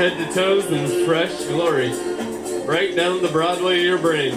[0.00, 1.90] head to toes in fresh glory.
[2.64, 4.32] Right down the Broadway of your brain.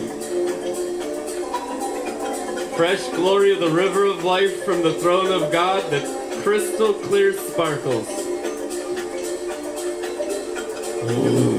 [2.76, 7.32] Fresh glory of the river of life from the throne of God that crystal clear
[7.32, 8.10] sparkles.
[11.06, 11.53] Yeah.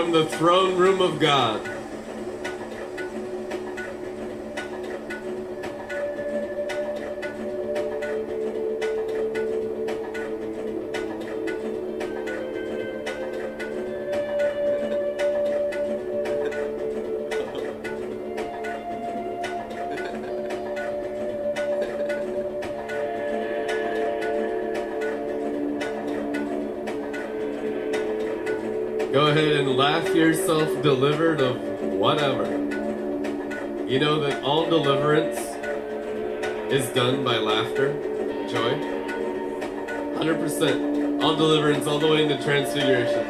[0.00, 1.79] From the throne room of God.
[30.82, 32.44] Delivered of whatever.
[33.86, 35.38] You know that all deliverance
[36.72, 37.92] is done by laughter,
[38.48, 38.74] joy.
[40.18, 41.22] 100%.
[41.22, 43.26] All deliverance, all the way into transfiguration.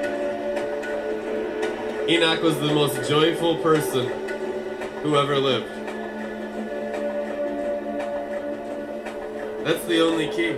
[2.08, 4.06] Enoch was the most joyful person
[5.02, 5.70] who ever lived.
[9.64, 10.52] That's the only key.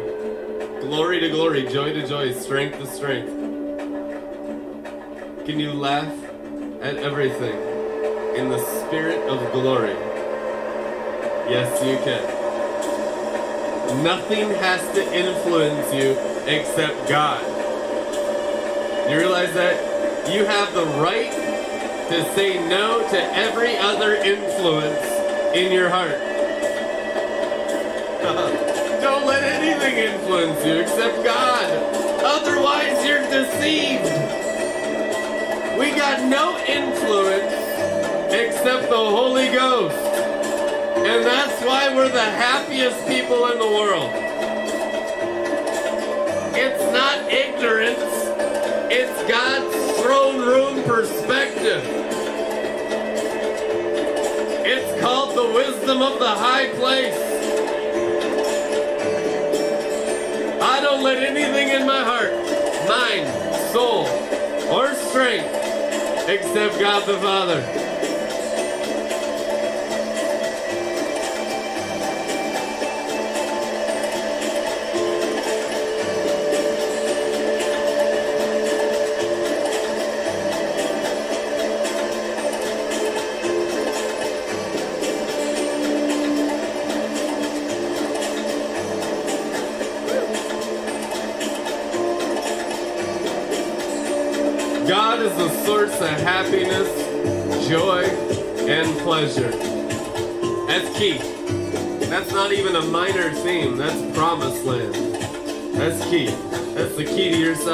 [0.80, 3.28] Glory to glory, joy to joy, strength to strength.
[5.46, 6.21] Can you laugh
[6.82, 7.56] at everything
[8.36, 9.94] in the spirit of glory?
[11.48, 12.42] Yes, you can.
[14.02, 16.12] Nothing has to influence you
[16.46, 17.40] except God.
[19.08, 20.32] You realize that?
[20.32, 21.30] You have the right
[22.08, 25.04] to say no to every other influence
[25.54, 26.18] in your heart.
[29.02, 31.64] Don't let anything influence you except God.
[32.24, 34.51] Otherwise, you're deceived.
[35.82, 37.52] We got no influence
[38.32, 39.96] except the Holy Ghost.
[39.96, 44.12] And that's why we're the happiest people in the world.
[46.54, 47.98] It's not ignorance,
[48.92, 51.82] it's God's throne room perspective.
[54.64, 57.18] It's called the wisdom of the high place.
[60.62, 62.32] I don't let anything in my heart,
[62.86, 63.26] mind,
[63.72, 64.06] soul,
[64.72, 65.61] or strength
[66.28, 67.71] except God the Father.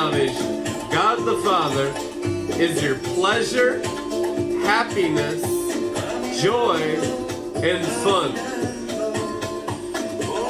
[0.08, 1.92] God the Father
[2.58, 3.78] is your pleasure,
[4.62, 5.42] happiness,
[6.40, 6.80] joy,
[7.62, 8.30] and fun.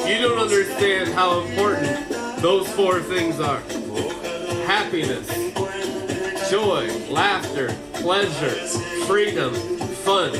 [0.07, 2.09] You don't understand how important
[2.41, 3.59] those four things are.
[4.65, 5.27] Happiness,
[6.49, 8.55] joy, laughter, pleasure,
[9.07, 9.53] freedom,
[10.05, 10.31] fun.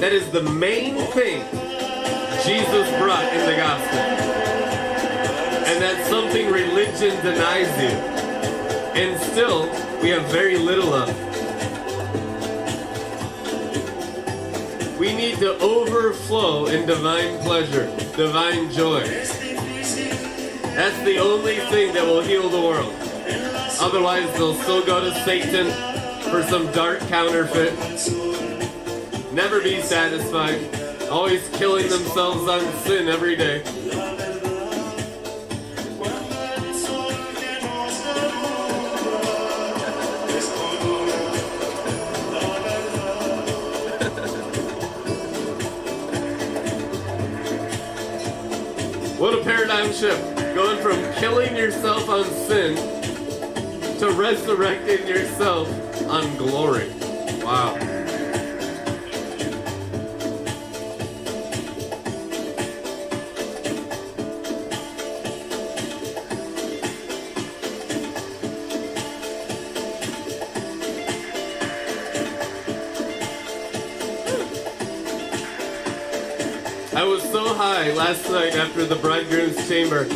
[0.00, 1.42] That is the main thing
[2.44, 3.98] Jesus brought in the gospel.
[5.64, 6.50] And that's something
[6.92, 7.88] religion denies you.
[9.00, 9.62] And still,
[10.02, 11.08] we have very little of.
[14.98, 19.02] We need to overflow in divine pleasure, divine joy.
[20.74, 22.94] That's the only thing that will heal the world.
[23.80, 25.66] Otherwise, they'll still go to Satan
[26.30, 27.72] for some dark counterfeit.
[29.32, 30.60] Never be satisfied.
[31.08, 33.62] Always killing themselves on sin every day.
[50.02, 52.74] Going from killing yourself on sin
[54.00, 55.68] to resurrecting yourself
[56.08, 56.90] on glory.
[57.44, 57.78] Wow.
[78.12, 80.06] Last night after the bridegroom's chamber.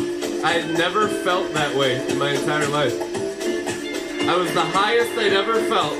[0.45, 2.93] I had never felt that way in my entire life.
[2.93, 5.97] I was the highest I'd ever felt,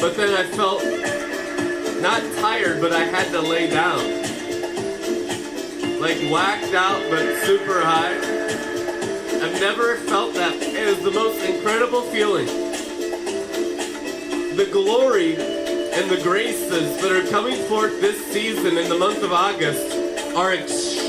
[0.00, 0.84] but then I felt
[2.00, 3.98] not tired, but I had to lay down.
[6.00, 8.14] Like whacked out, but super high.
[9.44, 10.54] I've never felt that.
[10.62, 12.46] It was the most incredible feeling.
[14.54, 19.32] The glory and the graces that are coming forth this season in the month of
[19.32, 20.52] August are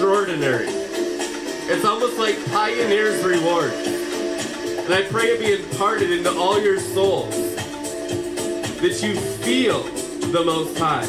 [0.02, 0.66] extraordinary.
[0.68, 3.72] It's almost like pioneer's reward.
[3.72, 7.36] And I pray it be imparted into all your souls
[8.82, 9.84] that you feel
[10.32, 11.06] the Most High.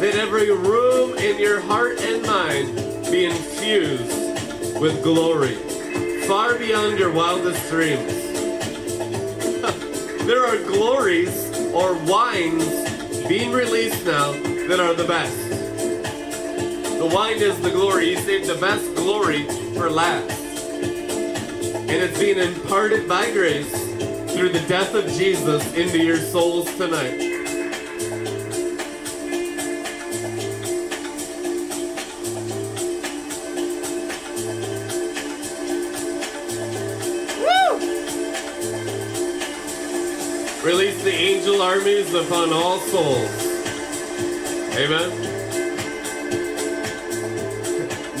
[0.00, 2.76] That every room in your heart and mind
[3.10, 5.54] be infused with glory,
[6.28, 8.12] far beyond your wildest dreams.
[10.26, 12.68] there are glories or wines
[13.26, 14.32] being released now
[14.68, 15.63] that are the best.
[17.04, 18.14] The wine is the glory.
[18.14, 19.42] He saved the best glory
[19.74, 20.30] for last.
[20.30, 23.70] And it's being imparted by grace
[24.32, 27.20] through the death of Jesus into your souls tonight.
[40.64, 43.28] Release the angel armies upon all souls.
[44.78, 45.33] Amen.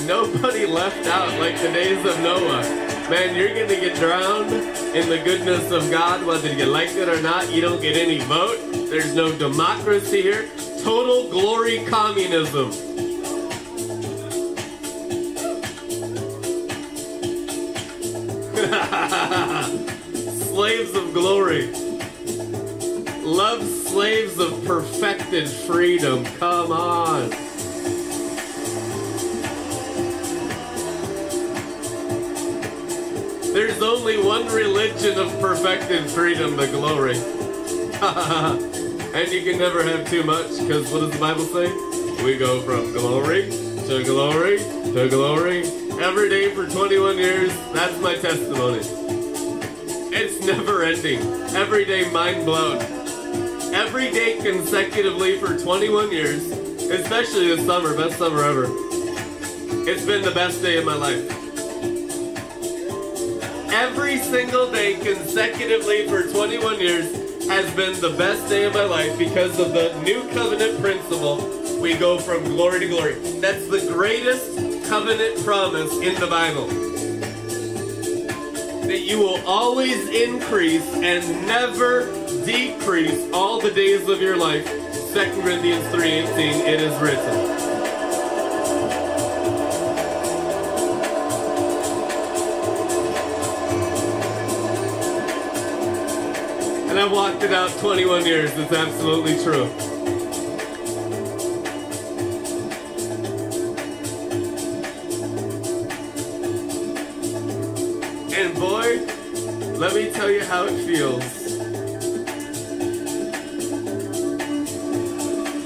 [0.06, 2.60] Nobody left out like the days of Noah.
[3.08, 7.22] Man, you're to get drowned in the goodness of God, whether you like it or
[7.22, 7.50] not.
[7.50, 8.58] You don't get any vote.
[8.90, 10.50] There's no democracy here.
[10.82, 12.72] Total glory communism.
[20.54, 21.70] slaves of glory.
[23.22, 26.24] Love slaves of perfected freedom.
[26.38, 27.43] Come on.
[33.74, 37.16] There's only one religion of perfected freedom, the glory.
[39.12, 41.72] and you can never have too much, because what does the Bible say?
[42.22, 45.66] We go from glory to glory to glory
[46.00, 47.52] every day for 21 years.
[47.72, 48.78] That's my testimony.
[50.14, 51.18] It's never ending.
[51.56, 52.80] Every day mind blown.
[53.74, 58.66] Every day consecutively for 21 years, especially this summer, best summer ever.
[59.90, 61.33] It's been the best day of my life
[63.84, 67.04] every single day consecutively for 21 years
[67.46, 71.36] has been the best day of my life because of the new covenant principle.
[71.82, 73.14] We go from glory to glory.
[73.40, 74.56] That's the greatest
[74.88, 76.66] covenant promise in the Bible.
[78.88, 82.06] That you will always increase and never
[82.46, 84.64] decrease all the days of your life.
[85.12, 87.53] 2 Corinthians 3:18 it is written.
[97.04, 98.50] I've walked it out 21 years.
[98.56, 99.64] It's absolutely true.
[108.34, 109.04] And boy,
[109.76, 111.22] let me tell you how it feels.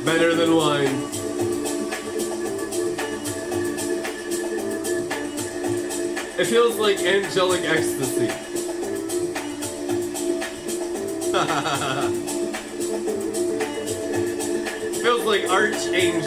[0.04, 0.86] Better than wine.
[6.36, 8.37] It feels like angelic ecstasy.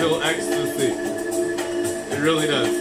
[0.01, 0.93] Archangel ecstasy.
[2.13, 2.73] It really does.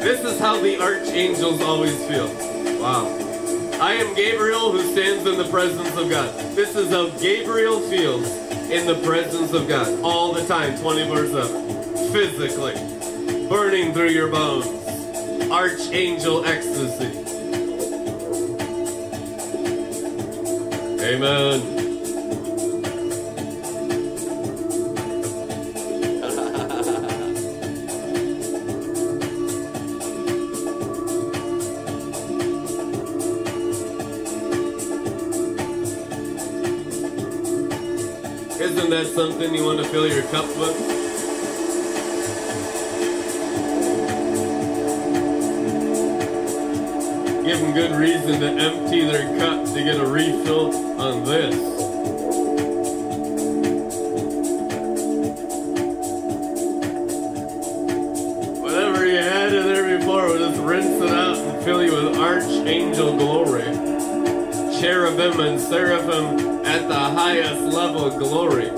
[0.00, 2.28] This is how the archangels always feel.
[2.80, 3.06] Wow.
[3.80, 6.32] I am Gabriel who stands in the presence of God.
[6.54, 8.30] This is how Gabriel feels
[8.70, 12.12] in the presence of God all the time, 24 7.
[12.12, 12.74] Physically.
[13.48, 14.66] Burning through your bones.
[15.50, 17.24] Archangel ecstasy.
[21.02, 21.85] Amen.
[39.16, 40.76] Something you want to fill your cup with?
[47.46, 51.54] give them good reason to empty their cup to get a refill on this.
[58.60, 62.18] Whatever you had in there before, we'll just rinse it out and fill you with
[62.18, 63.64] archangel glory.
[64.78, 68.75] Cherubim and seraphim at the highest level glory.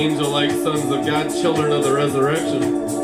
[0.00, 2.99] Angel-like sons of God, children of the resurrection.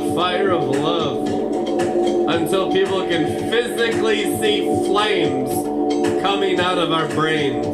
[0.00, 1.26] the fire of love
[2.28, 5.50] until people can physically see flames
[6.22, 7.66] coming out of our brains.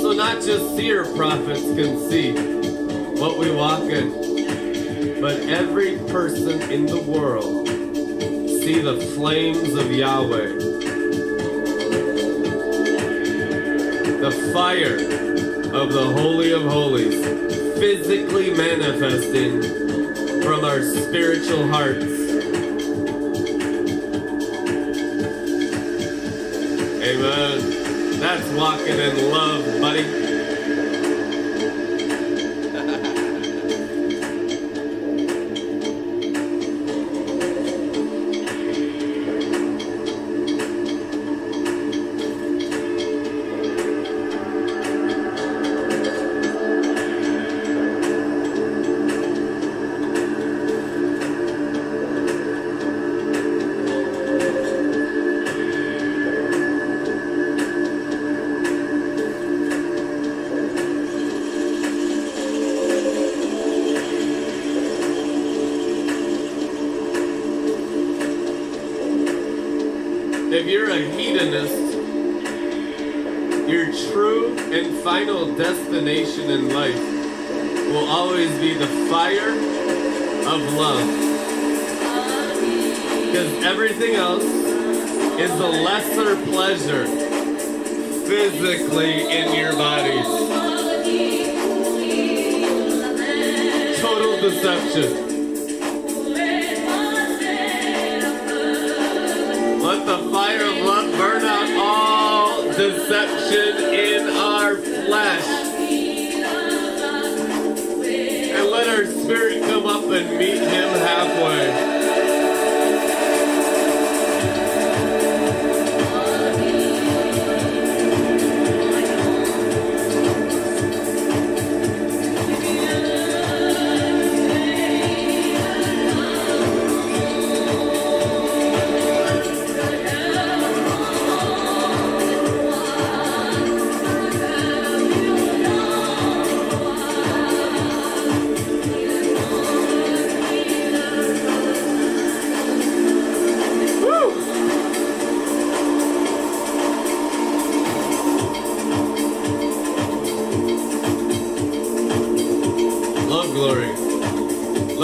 [0.00, 2.32] So, not just seer prophets can see
[3.20, 7.66] what we walk in, but every person in the world
[8.62, 10.93] see the flames of Yahweh
[14.24, 14.94] The fire
[15.74, 17.22] of the Holy of Holies
[17.78, 19.60] physically manifesting
[20.40, 22.06] from our spiritual hearts.
[27.04, 28.18] Amen.
[28.18, 30.33] That's walking in love, buddy.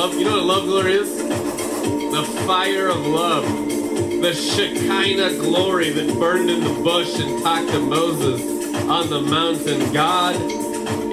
[0.01, 1.15] Love, you know what love glory is?
[1.15, 3.45] The fire of love.
[3.45, 8.41] The Shekinah glory that burned in the bush and talked to Moses
[8.89, 9.93] on the mountain.
[9.93, 10.37] God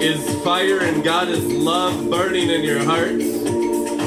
[0.00, 3.24] is fire and God is love burning in your hearts,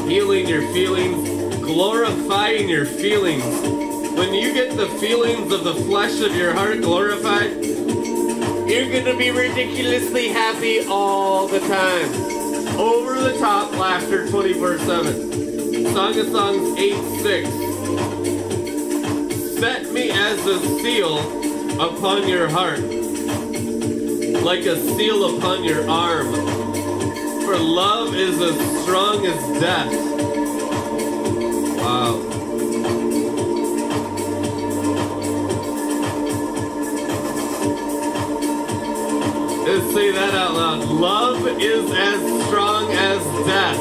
[0.09, 1.27] healing your feelings,
[1.59, 3.45] glorifying your feelings.
[4.17, 9.15] When you get the feelings of the flesh of your heart glorified, you're going to
[9.15, 12.30] be ridiculously happy all the time
[12.81, 15.93] over the top laughter 24 7.
[15.93, 17.49] Song of Songs 8 6.
[19.59, 21.19] Set me as a seal
[21.79, 22.79] upon your heart,
[24.41, 26.33] like a seal upon your arm.
[27.45, 29.93] For love is as strong as death.
[31.77, 32.15] Wow.
[39.67, 40.79] Let's say that out loud.
[40.89, 43.79] Love is as strong as death.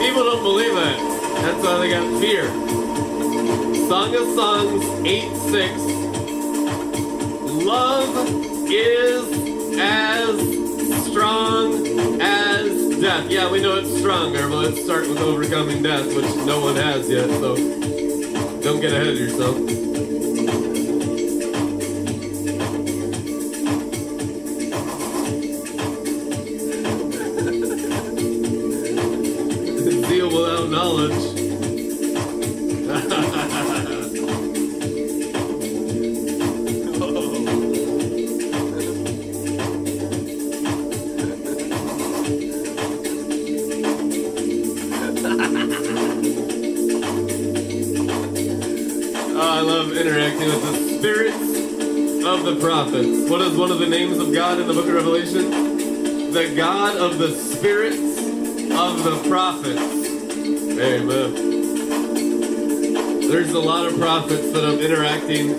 [0.00, 0.96] People don't believe that.
[1.42, 2.48] That's why they got fear.
[3.86, 5.78] Song of Songs 8 6.
[7.66, 8.16] Love
[8.70, 9.26] is
[9.78, 10.40] as
[11.04, 11.86] strong
[12.22, 13.30] as death.
[13.30, 17.10] Yeah, we know it's stronger, but let's start with overcoming death, which no one has
[17.10, 17.56] yet, so
[18.62, 19.75] don't get ahead of yourself.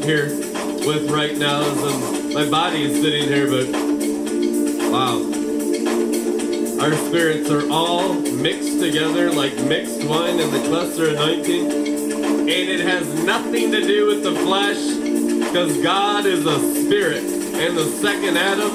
[0.07, 0.29] Here
[0.87, 3.67] with right now I'm, my body is sitting here, but
[4.89, 5.17] wow.
[6.81, 11.71] Our spirits are all mixed together like mixed wine in the cluster anointing.
[11.71, 14.81] And it has nothing to do with the flesh
[15.45, 17.23] because God is a spirit.
[17.25, 18.71] and the second Adam,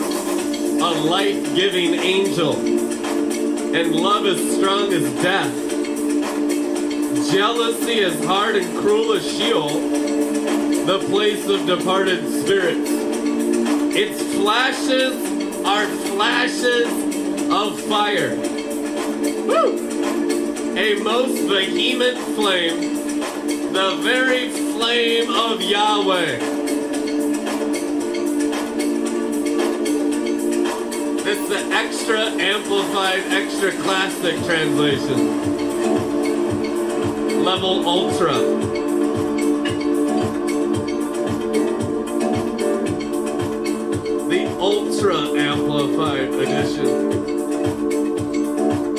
[0.83, 2.57] a life giving angel.
[2.57, 5.55] And love is strong as death.
[7.33, 10.12] Jealousy is hard and cruel as Sheol,
[10.87, 12.91] the place of departed spirits.
[13.95, 15.15] Its flashes
[15.65, 16.89] are flashes
[17.53, 18.35] of fire.
[19.47, 19.79] Woo!
[20.77, 26.39] A most vehement flame, the very flame of Yahweh.
[31.25, 35.53] It's the extra amplified, extra classic translation.
[37.45, 38.82] Level Ultra.
[44.63, 46.87] Ultra Amplified Edition.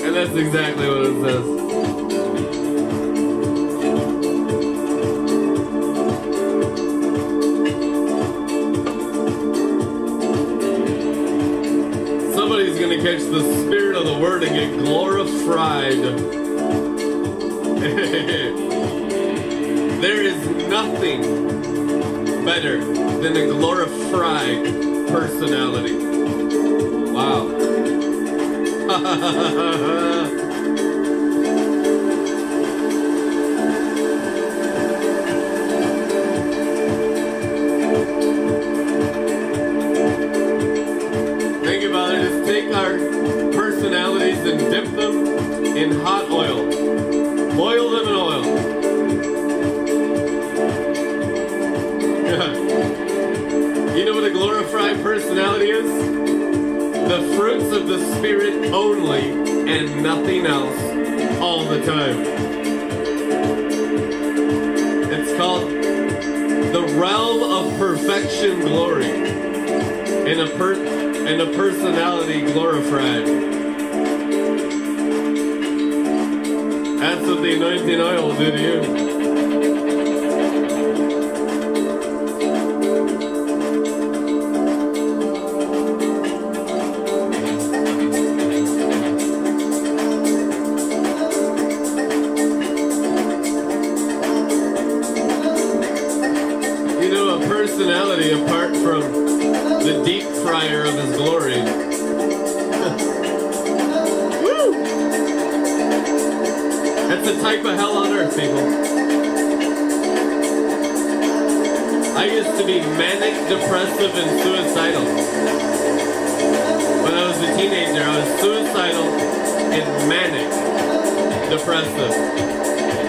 [0.03, 1.45] And that's exactly what it says.
[12.35, 15.93] Somebody's gonna catch the spirit of the word and get glorified.
[20.01, 21.21] there is nothing
[22.43, 25.93] better than a glorified personality.
[27.13, 27.43] Wow.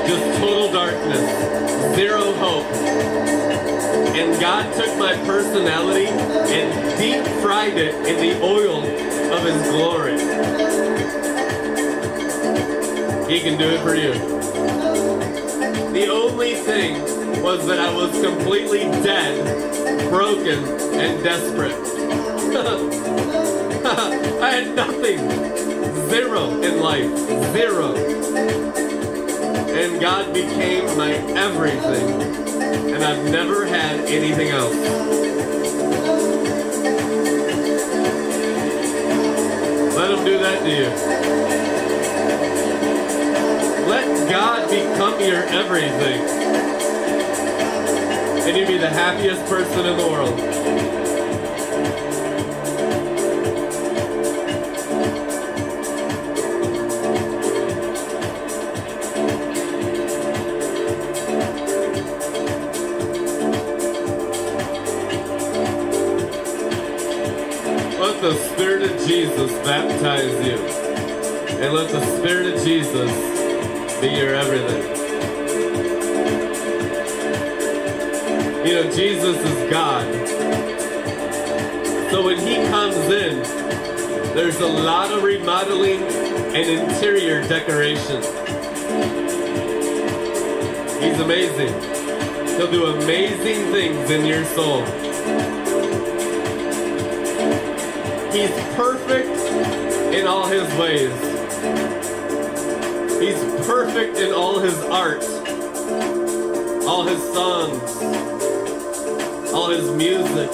[0.07, 2.67] Just total darkness, zero hope.
[4.17, 8.83] And God took my personality and deep fried it in the oil
[9.33, 10.19] of His glory.
[13.33, 14.13] He can do it for you.
[15.93, 17.01] The only thing
[17.43, 20.65] was that I was completely dead, broken,
[20.95, 21.73] and desperate.
[24.43, 25.19] I had nothing.
[26.09, 27.11] Zero in life.
[27.53, 27.95] Zero.
[29.75, 32.45] And God became my everything
[32.95, 34.75] and I've never had anything else.
[39.97, 40.89] Let him do that to you.
[43.89, 46.21] Let God become your everything.
[48.47, 50.54] And you'll be the happiest person in the world.
[86.55, 88.23] And interior decoration.
[91.03, 91.75] He's amazing.
[92.57, 94.85] He'll do amazing things in your soul.
[98.31, 99.37] He's perfect
[100.15, 101.11] in all his ways.
[103.21, 105.25] He's perfect in all his art,
[106.87, 107.83] all his songs,
[109.53, 110.51] all his music,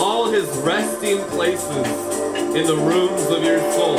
[0.00, 2.11] all his resting places
[2.54, 3.96] in the rooms of your soul.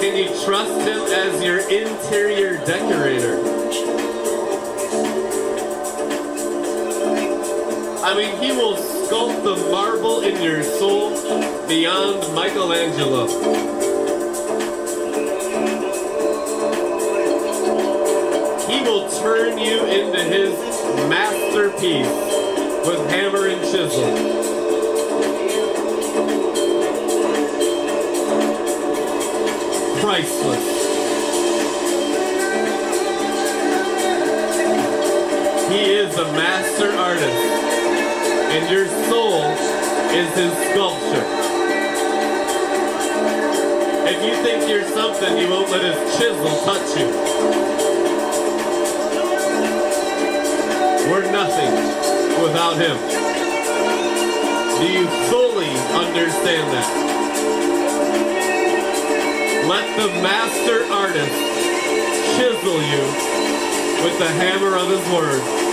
[0.00, 3.36] Can you trust him as your interior decorator?
[8.02, 11.10] I mean, he will sculpt the marble in your soul
[11.68, 13.26] beyond Michelangelo.
[18.66, 20.54] He will turn you into his
[21.10, 22.06] masterpiece
[22.86, 24.35] with hammer and chisel.
[36.56, 37.36] Master artist,
[38.56, 39.42] and your soul
[40.16, 41.26] is his sculpture.
[44.08, 47.08] If you think you're something, he won't let his chisel touch you.
[51.12, 51.72] We're nothing
[52.42, 52.96] without him.
[54.80, 56.88] Do you fully understand that?
[59.68, 61.36] Let the master artist
[62.38, 63.04] chisel you
[64.04, 65.65] with the hammer of his word.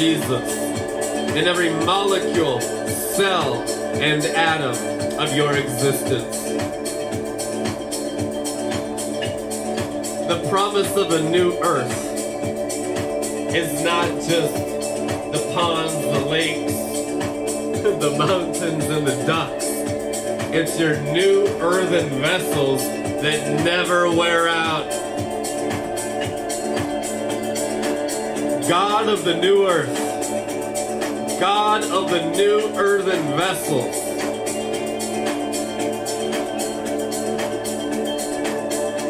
[0.00, 0.50] Jesus
[1.36, 3.56] in every molecule, cell,
[4.00, 4.74] and atom
[5.20, 6.38] of your existence.
[10.26, 11.92] The promise of a new earth
[13.54, 14.54] is not just
[15.34, 16.72] the ponds, the lakes,
[17.82, 19.66] the mountains and the ducks.
[19.66, 24.99] It's your new earthen vessels that never wear out.
[28.70, 29.92] God of the new earth,
[31.40, 33.96] God of the new earthen vessels.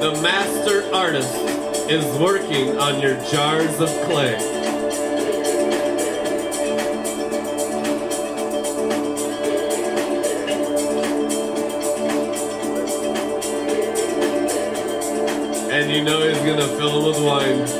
[0.00, 1.34] The master artist
[1.90, 4.38] is working on your jars of clay.
[15.70, 17.79] and you know he's gonna fill them with wine.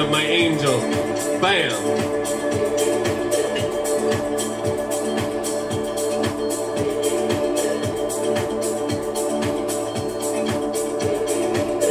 [0.00, 0.80] Of my angel.
[1.40, 1.70] Bam.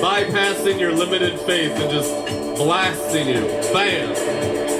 [0.02, 2.12] bypassing your limited faith and just
[2.58, 3.46] blasting you.
[3.72, 4.79] Bam!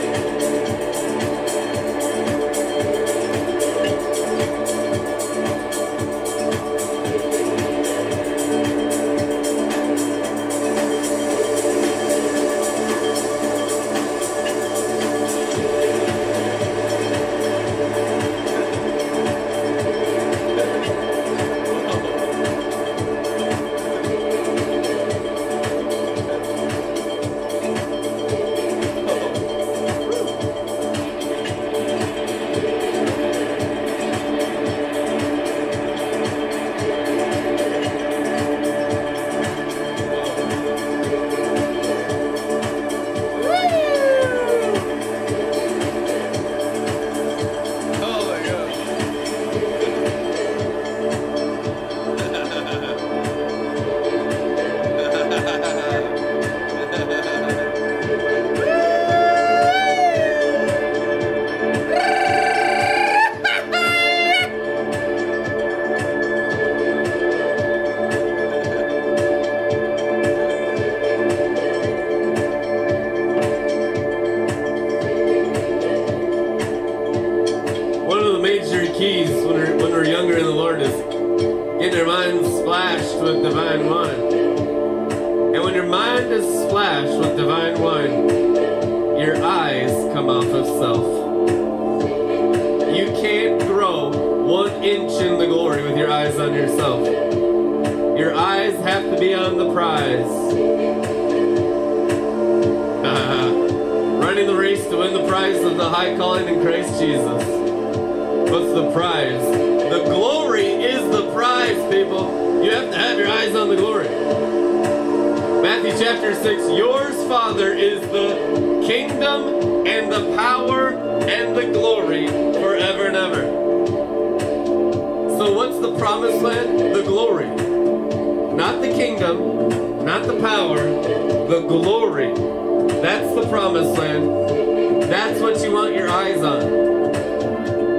[136.10, 137.12] Your eyes on.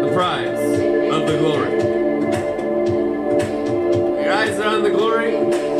[0.02, 0.58] The prize
[1.12, 1.70] of the glory.
[4.24, 5.32] Your eyes are on the glory,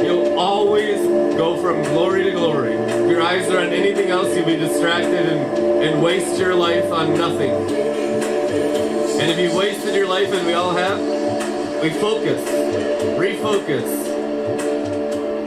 [0.04, 0.98] you'll always
[1.36, 2.74] go from glory to glory.
[2.74, 6.92] If your eyes are on anything else, you'll be distracted and, and waste your life
[6.92, 7.50] on nothing.
[7.50, 11.00] And if you've wasted your life, and we all have,
[11.82, 12.40] we focus,
[13.18, 14.06] refocus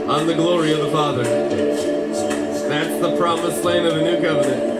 [0.09, 1.23] on the glory of the Father.
[1.23, 4.72] That's the promised land of the new covenant.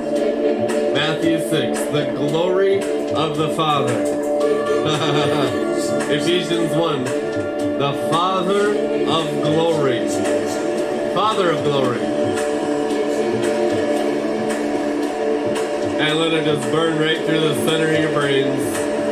[1.24, 2.82] Matthew 6, the glory
[3.14, 3.94] of the Father.
[6.12, 8.72] Ephesians 1, the Father
[9.08, 10.06] of glory.
[11.16, 12.02] Father of glory.
[16.02, 19.03] And let it just burn right through the center of your brains.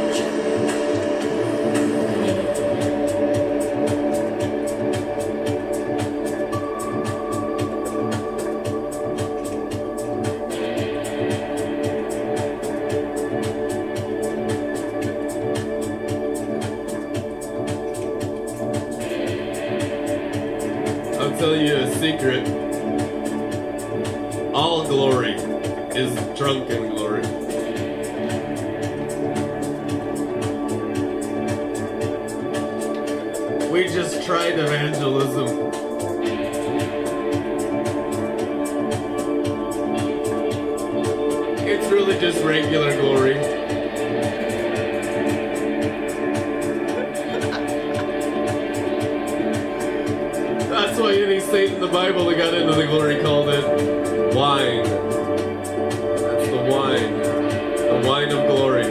[51.01, 54.83] Why any saint in the Bible that got into the glory called it wine.
[54.83, 57.17] That's the wine.
[57.21, 58.85] The wine of glory.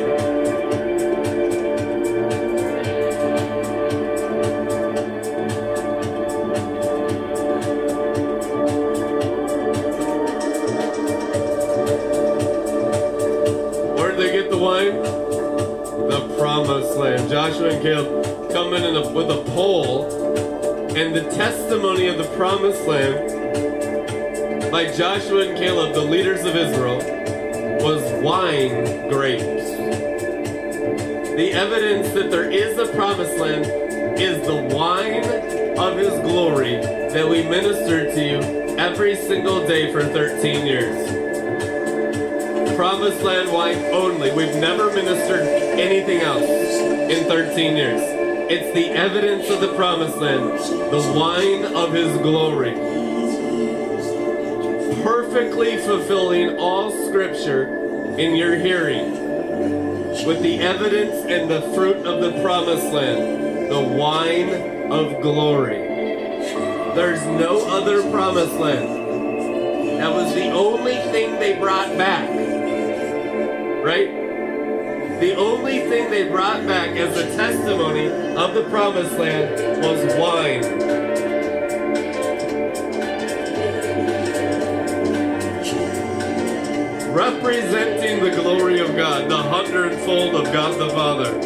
[13.95, 15.01] Where did they get the wine?
[16.09, 17.31] The promised land.
[17.31, 20.30] Joshua and Caleb come in, with a pole
[21.01, 23.17] and the testimony of the promised land
[24.71, 26.99] by Joshua and Caleb, the leaders of Israel,
[27.83, 29.71] was wine grapes.
[31.37, 33.65] The evidence that there is a promised land
[34.21, 35.25] is the wine
[35.79, 41.17] of his glory that we ministered to you every single day for 13 years.
[42.77, 44.33] Promised land wine only.
[44.33, 45.47] We've never ministered
[45.81, 48.20] anything else in 13 years.
[48.53, 52.73] It's the evidence of the promised land, the wine of his glory.
[55.05, 59.13] Perfectly fulfilling all scripture in your hearing
[60.27, 65.87] with the evidence and the fruit of the promised land, the wine of glory.
[66.97, 70.01] There's no other promised land.
[70.01, 72.40] That was the only thing they brought back.
[75.41, 80.61] Only thing they brought back as a testimony of the promised land was wine.
[87.15, 91.41] Representing the glory of God, the hundredfold of God the Father.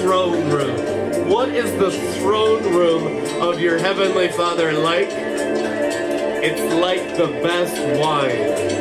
[0.00, 1.28] Throne room.
[1.28, 5.08] What is the throne room of your Heavenly Father like?
[5.10, 8.76] It's like the best wine.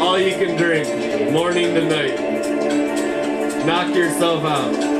[0.00, 0.86] All you can drink,
[1.30, 2.16] morning to night.
[3.66, 4.91] Knock yourself out.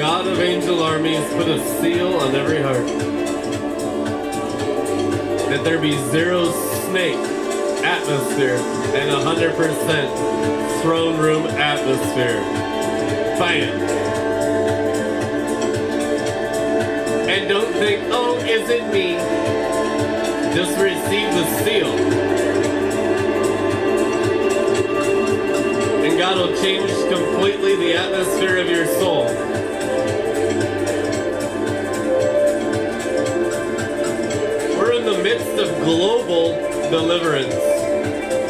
[0.00, 2.86] Of angel armies put a seal on every heart.
[5.48, 6.52] That there be zero
[6.86, 7.16] snake
[7.84, 8.58] atmosphere
[8.94, 12.40] and 100% throne room atmosphere.
[13.38, 13.80] Bam!
[17.28, 19.14] And don't think, oh, is it me?
[20.54, 21.92] Just receive the seal.
[26.04, 29.67] And God will change completely the atmosphere of your soul.
[35.88, 36.52] Global
[36.90, 37.54] deliverance.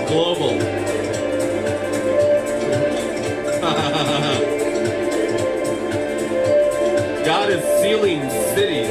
[0.09, 0.59] Global.
[7.24, 8.89] God is sealing cities.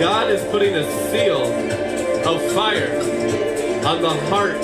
[0.00, 1.44] God is putting a seal
[2.26, 2.98] of fire
[3.86, 4.56] on the heart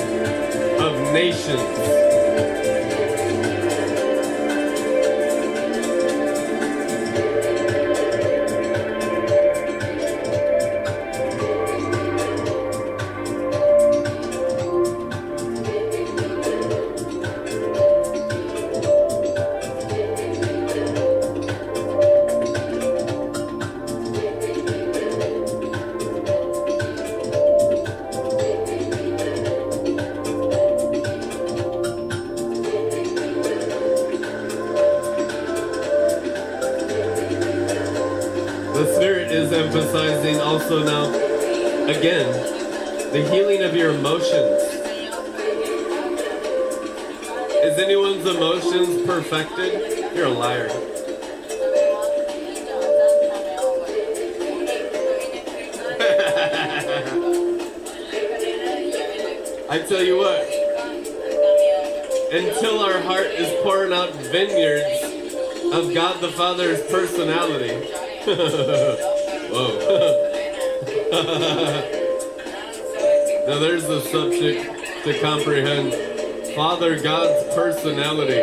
[0.81, 2.02] of nations.
[75.05, 75.95] To comprehend.
[76.55, 78.43] Father God's personality.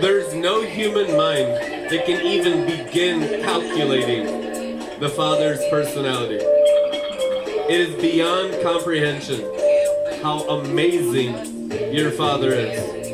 [0.00, 1.48] There's no human mind
[1.90, 6.38] that can even begin calculating the Father's personality.
[6.40, 9.40] It is beyond comprehension
[10.22, 13.12] how amazing your Father is.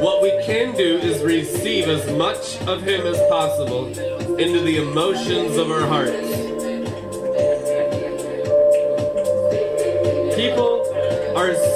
[0.00, 3.86] What we can do is receive as much of Him as possible
[4.38, 6.27] into the emotions of our hearts.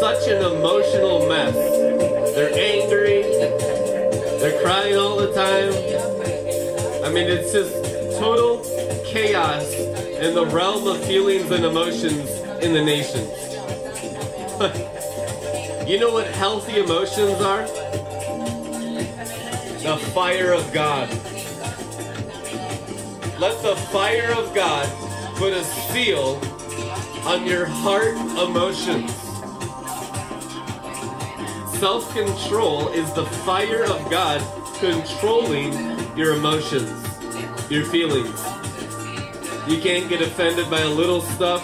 [0.02, 1.54] Such an emotional mess.
[2.34, 3.22] They're angry,
[4.40, 5.72] they're crying all the time.
[7.04, 7.72] I mean, it's just
[8.18, 8.64] total
[9.06, 12.28] chaos in the realm of feelings and emotions
[12.64, 13.20] in the nation.
[15.88, 17.62] you know what healthy emotions are?
[19.84, 21.08] The fire of God.
[23.38, 24.88] Let the fire of God
[25.36, 26.40] put a seal
[27.24, 29.21] on your heart emotions.
[31.82, 34.40] Self control is the fire of God
[34.78, 35.72] controlling
[36.16, 36.88] your emotions,
[37.68, 38.40] your feelings.
[39.66, 41.60] You can't get offended by a little stuff.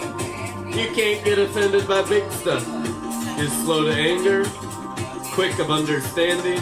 [0.67, 2.67] You can't get offended by big stuff.
[3.37, 4.43] You're slow to anger,
[5.31, 6.59] quick of understanding,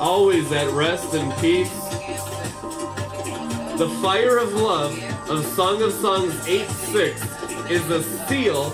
[0.00, 1.78] always at rest and peace.
[3.76, 8.72] The fire of love of Song of Songs 8 6 is the seal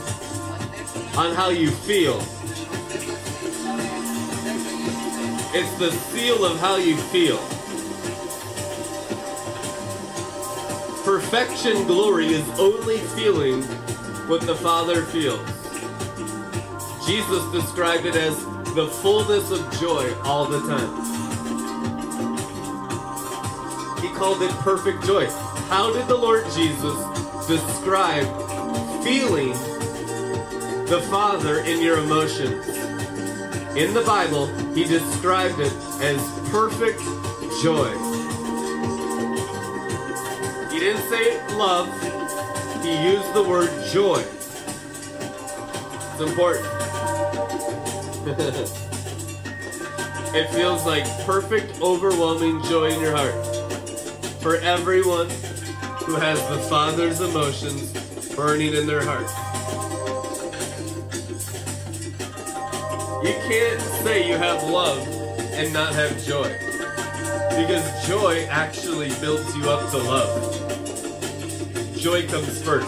[1.18, 2.24] on how you feel.
[5.56, 7.38] It's the seal of how you feel.
[11.04, 13.62] Perfection glory is only feeling
[14.26, 15.38] what the Father feels.
[17.06, 18.36] Jesus described it as
[18.74, 20.90] the fullness of joy all the time.
[24.02, 25.30] He called it perfect joy.
[25.68, 28.26] How did the Lord Jesus describe
[29.04, 29.52] feeling
[30.86, 32.73] the Father in your emotions?
[33.76, 37.00] In the Bible, he described it as perfect
[37.60, 37.90] joy.
[40.70, 41.88] He didn't say love,
[42.84, 44.24] he used the word joy.
[46.12, 46.66] It's important.
[50.36, 53.34] it feels like perfect, overwhelming joy in your heart.
[54.40, 55.28] For everyone
[56.06, 57.90] who has the Father's emotions
[58.36, 59.43] burning in their heart.
[63.24, 65.08] You can't say you have love
[65.54, 66.52] and not have joy.
[67.56, 71.96] Because joy actually builds you up to love.
[71.96, 72.86] Joy comes first,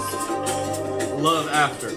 [1.16, 1.89] love after.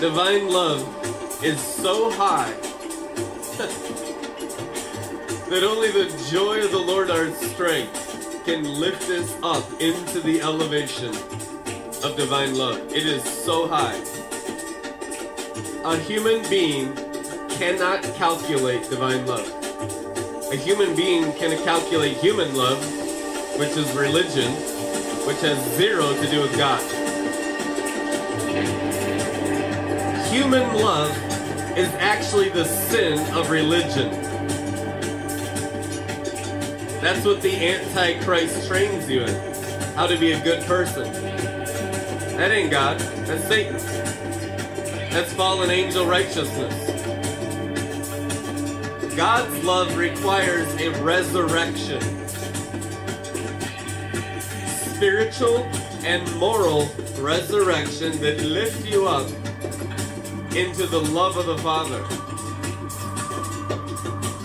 [0.00, 2.65] Divine love is so high
[5.48, 10.40] that only the joy of the Lord our strength can lift us up into the
[10.40, 11.10] elevation
[12.02, 12.80] of divine love.
[12.92, 13.94] It is so high.
[15.84, 16.92] A human being
[17.48, 19.46] cannot calculate divine love.
[20.52, 22.78] A human being can calculate human love,
[23.58, 24.52] which is religion,
[25.26, 26.82] which has zero to do with God.
[30.32, 31.16] Human love
[31.78, 34.25] is actually the sin of religion.
[37.06, 39.94] That's what the Antichrist trains you in.
[39.94, 41.04] How to be a good person.
[42.36, 42.98] That ain't God.
[42.98, 43.76] That's Satan.
[45.12, 46.74] That's fallen angel righteousness.
[49.14, 52.00] God's love requires a resurrection.
[54.96, 55.58] Spiritual
[56.02, 56.88] and moral
[57.20, 59.28] resurrection that lifts you up
[60.56, 62.02] into the love of the Father.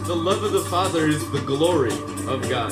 [0.06, 1.94] The love of the Father is the glory
[2.32, 2.72] of God.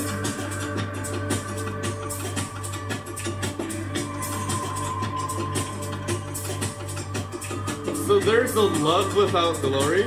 [8.07, 10.03] So there's a love without glory.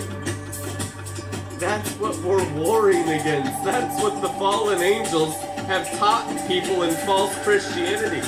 [1.59, 3.63] That's what we're warring against.
[3.63, 5.37] That's what the fallen angels
[5.67, 8.21] have taught people in false Christianity.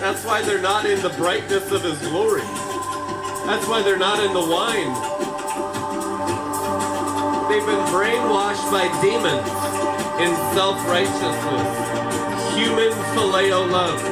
[0.00, 2.42] That's why they're not in the brightness of his glory.
[3.46, 4.92] That's why they're not in the wine.
[7.48, 9.65] They've been brainwashed by demons
[10.18, 14.02] in self-righteousness, human phileo love.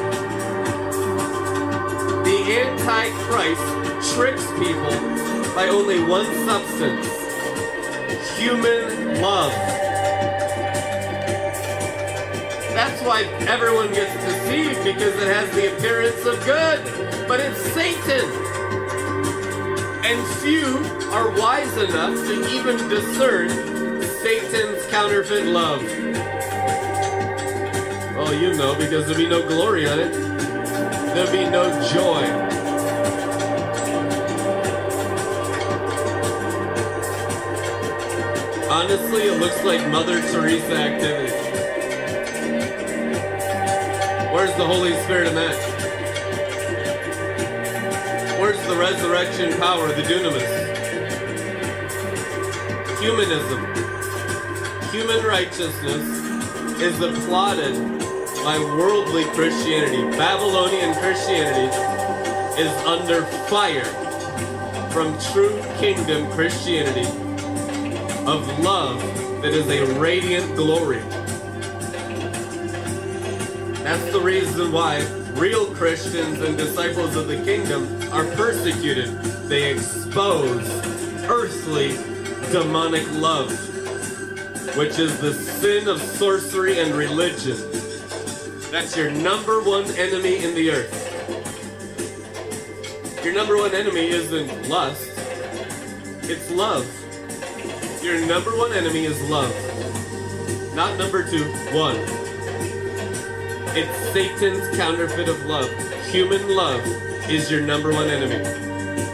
[2.23, 4.99] The Antichrist tricks people
[5.55, 7.07] by only one substance,
[8.37, 9.51] human love.
[12.75, 16.83] That's why everyone gets deceived because it has the appearance of good,
[17.27, 18.29] but it's Satan.
[20.05, 20.77] And few
[21.09, 23.74] are wise enough to even discern
[24.25, 25.83] Satan's counterfeit love.
[28.17, 30.11] Oh, you know, because there'll be no glory on it.
[31.13, 32.23] There'll be no joy.
[38.67, 41.31] Honestly, it looks like Mother Teresa activity.
[44.33, 45.55] Where's the Holy Spirit in that?
[48.41, 50.49] Where's the resurrection power, the dunamis?
[52.99, 53.74] Humanism.
[54.95, 57.75] Human righteousness is applauded
[58.45, 60.01] by worldly Christianity.
[60.17, 61.67] Babylonian Christianity
[62.57, 63.83] is under fire
[64.91, 67.05] from true kingdom Christianity
[68.25, 69.01] of love
[69.41, 71.01] that is a radiant glory.
[73.83, 75.01] That's the reason why
[75.33, 79.09] real Christians and disciples of the kingdom are persecuted.
[79.49, 80.65] They expose
[81.25, 81.97] earthly
[82.53, 83.51] demonic love,
[84.75, 87.57] which is the sin of sorcery and religion.
[88.71, 91.01] That's your number one enemy in the earth.
[93.23, 95.11] Your number one enemy isn't lust,
[96.23, 96.85] it's love.
[98.03, 99.53] Your number one enemy is love.
[100.75, 101.95] Not number two, one.
[103.77, 105.69] It's Satan's counterfeit of love.
[106.07, 106.85] Human love
[107.29, 108.64] is your number one enemy.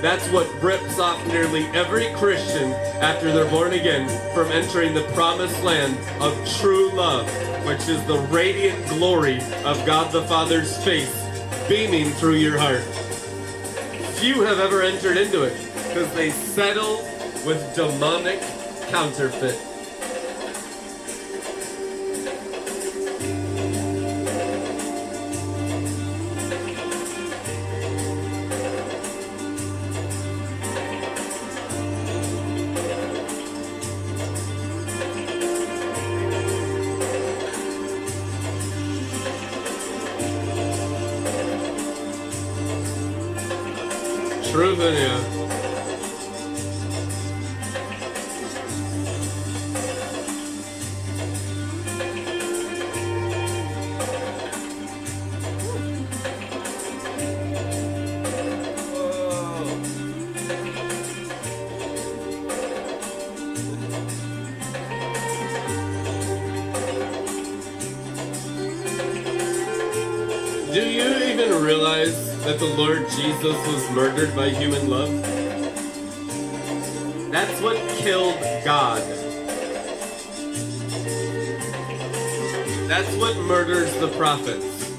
[0.02, 2.72] That's what rips off nearly every Christian
[3.04, 7.28] after they're born again from entering the promised land of true love,
[7.68, 11.16] which is the radiant glory of God the Father's face
[11.70, 12.82] beaming through your heart.
[14.18, 15.54] Few have ever entered into it
[15.88, 16.98] because they settle
[17.46, 18.42] with demonic
[18.90, 19.71] counterfeit.
[73.42, 75.10] Jesus was murdered by human love?
[77.32, 79.02] That's what killed God.
[82.88, 84.94] That's what murders the prophets.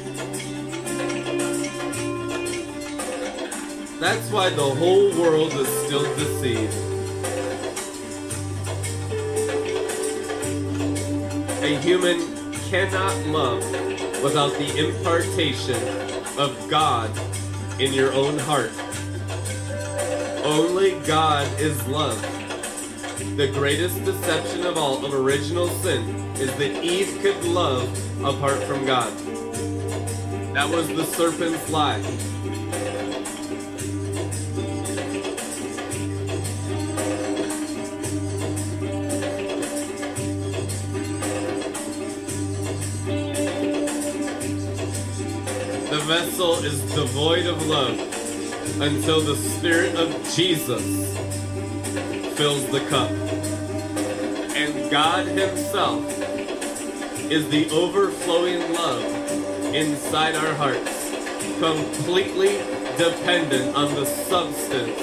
[4.00, 6.74] That's why the whole world is still deceived.
[11.62, 13.62] A human cannot love
[14.20, 15.76] without the impartation
[16.36, 17.16] of God
[17.82, 18.70] in your own heart.
[20.44, 22.20] Only God is love.
[23.36, 27.88] The greatest deception of all of original sin is that Eve could love
[28.24, 29.12] apart from God.
[30.54, 32.00] That was the serpent's lie.
[46.64, 47.98] Is devoid of love
[48.80, 51.16] until the Spirit of Jesus
[52.36, 53.10] fills the cup.
[54.54, 56.04] And God Himself
[57.30, 59.04] is the overflowing love
[59.74, 61.10] inside our hearts,
[61.58, 62.58] completely
[62.96, 65.00] dependent on the substance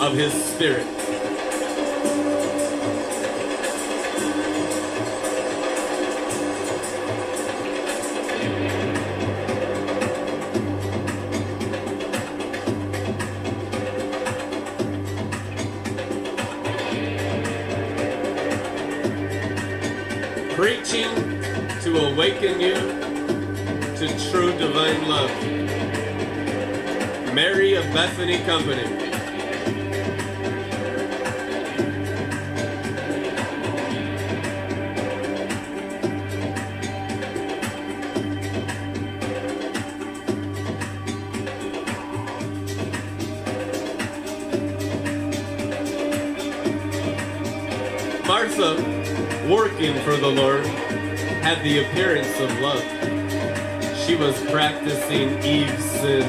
[0.00, 0.86] of His Spirit.
[24.72, 25.30] Divine love.
[27.34, 28.84] Mary of Bethany Company.
[48.24, 48.76] Martha,
[49.50, 50.64] working for the Lord,
[51.42, 53.19] had the appearance of love.
[54.10, 56.26] She was practicing Eve's sin.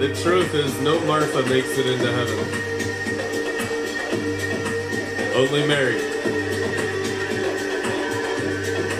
[0.00, 2.38] The truth is, no Martha makes it into heaven.
[5.36, 6.00] Only Mary.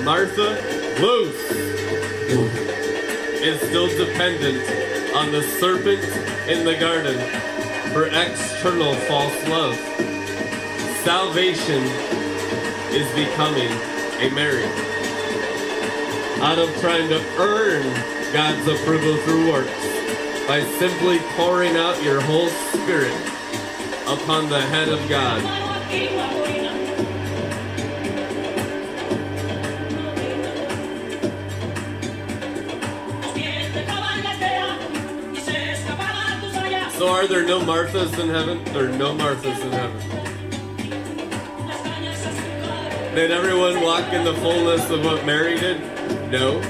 [0.04, 0.62] Martha,
[1.02, 1.50] loose,
[3.42, 4.62] is still dependent
[5.16, 6.04] on the serpent
[6.48, 7.18] in the garden
[7.92, 9.74] for external false love.
[11.02, 11.82] Salvation
[12.92, 13.72] is becoming
[14.20, 14.87] a Mary.
[16.40, 17.82] Out of trying to earn
[18.32, 19.98] God's approval through works
[20.46, 23.12] by simply pouring out your whole spirit
[24.06, 25.42] upon the head of God.
[36.92, 38.64] So are there no Marthas in heaven?
[38.72, 40.18] There are no Marthas in heaven.
[43.14, 45.97] Did everyone walk in the fullness of what Mary did?
[46.30, 46.60] No.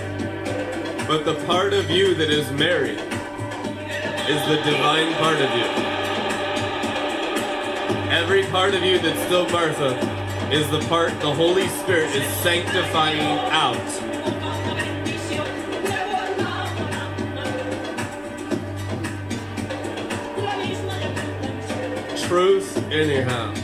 [1.09, 5.65] But the part of you that is Mary is the divine part of you.
[8.09, 9.97] Every part of you that's still Martha
[10.53, 13.75] is the part the Holy Spirit is sanctifying out.
[22.29, 23.58] Truth, anyhow.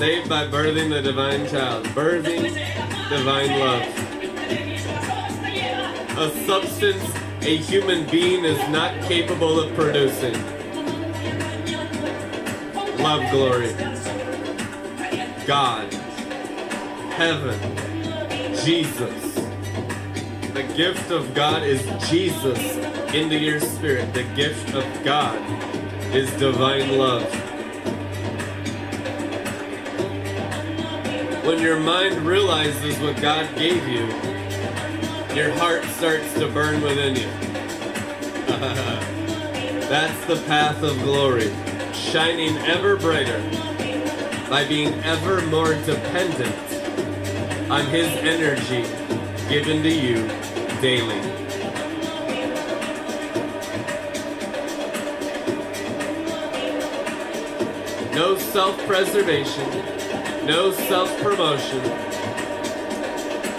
[0.00, 2.54] Saved by birthing the divine child, birthing
[3.10, 3.82] divine love.
[6.16, 7.04] A substance
[7.42, 10.32] a human being is not capable of producing.
[13.02, 13.74] Love, glory.
[15.46, 15.92] God.
[17.12, 17.60] Heaven.
[18.64, 19.34] Jesus.
[20.54, 22.58] The gift of God is Jesus
[23.14, 24.14] into your spirit.
[24.14, 25.36] The gift of God
[26.14, 27.39] is divine love.
[31.44, 34.06] When your mind realizes what God gave you,
[35.34, 37.30] your heart starts to burn within you.
[39.88, 41.50] That's the path of glory,
[41.94, 43.40] shining ever brighter
[44.50, 46.54] by being ever more dependent
[47.70, 48.82] on His energy
[49.48, 50.26] given to you
[50.80, 51.20] daily.
[58.14, 59.99] No self preservation,
[60.44, 61.80] no self promotion,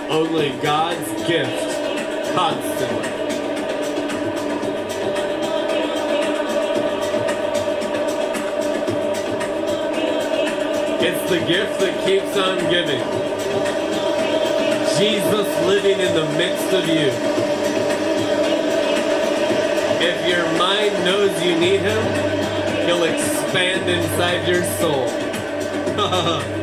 [0.10, 3.12] only God's gift constantly.
[11.04, 13.02] It's the gift that keeps on giving.
[14.98, 17.12] Jesus living in the midst of you.
[20.04, 25.08] If your mind knows you need Him, He'll expand inside your soul.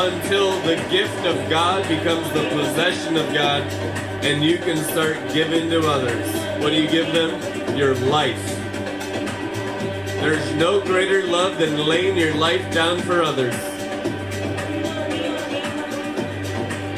[0.00, 3.62] until the gift of God becomes the possession of God
[4.24, 6.26] and you can start giving to others.
[6.62, 7.76] What do you give them?
[7.76, 8.42] Your life.
[10.20, 13.54] There's no greater love than laying your life down for others.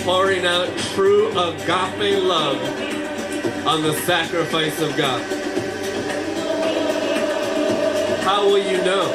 [0.04, 2.56] Pouring out true agape love
[3.66, 5.22] on the sacrifice of God.
[8.22, 9.10] How will you know?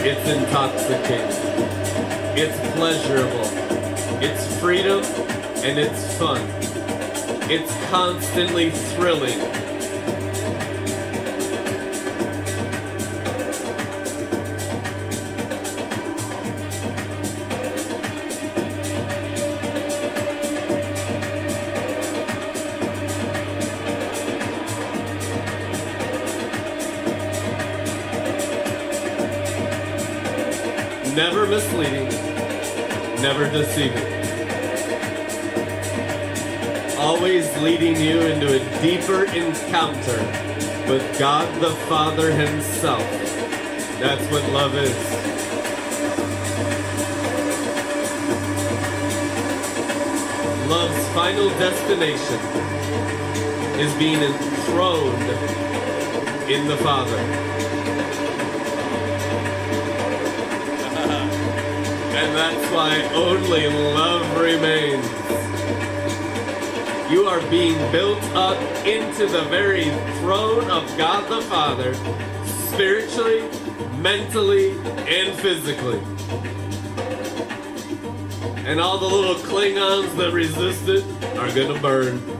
[0.00, 1.35] It's intoxicating.
[2.38, 3.48] It's pleasurable.
[4.22, 5.02] It's freedom
[5.64, 6.42] and it's fun.
[7.50, 9.55] It's constantly thrilling.
[39.36, 40.18] Encounter
[40.90, 43.02] with God the Father Himself.
[44.00, 44.96] That's what love is.
[50.70, 52.40] Love's final destination
[53.78, 55.30] is being enthroned
[56.50, 57.16] in the Father.
[62.16, 65.35] and that's why only love remains.
[67.08, 69.84] You are being built up into the very
[70.18, 71.94] throne of God the Father,
[72.44, 73.48] spiritually,
[73.98, 74.72] mentally,
[75.06, 76.00] and physically.
[78.66, 81.04] And all the little Klingons that resisted
[81.38, 82.35] are gonna burn.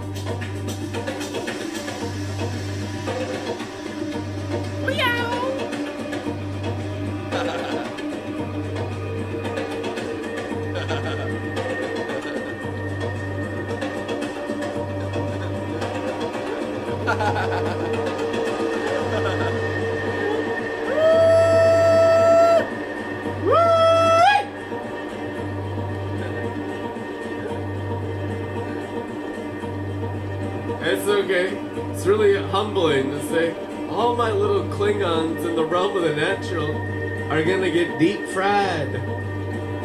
[37.30, 39.00] Are gonna get deep fried.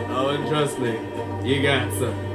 [0.10, 0.98] Oh, and trust me,
[1.44, 2.32] you got some.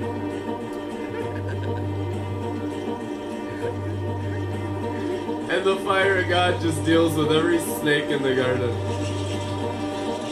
[5.49, 8.71] and the fire of God just deals with every snake in the garden.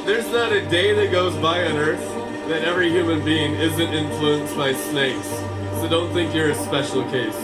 [0.05, 2.07] There's not a day that goes by on earth
[2.49, 5.29] that every human being isn't influenced by snakes.
[5.77, 7.39] So don't think you're a special case.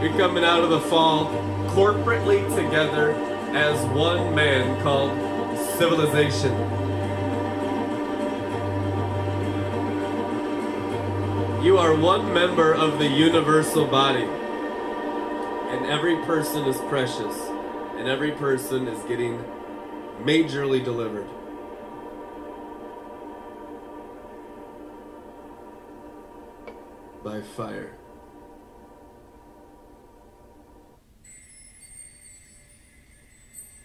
[0.00, 1.30] You're coming out of the fall
[1.70, 3.12] corporately together
[3.56, 5.10] as one man called
[5.76, 6.52] civilization.
[11.62, 14.22] You are one member of the universal body.
[14.22, 17.36] And every person is precious.
[17.96, 19.44] And every person is getting
[20.22, 21.26] majorly delivered.
[27.22, 27.98] By fire.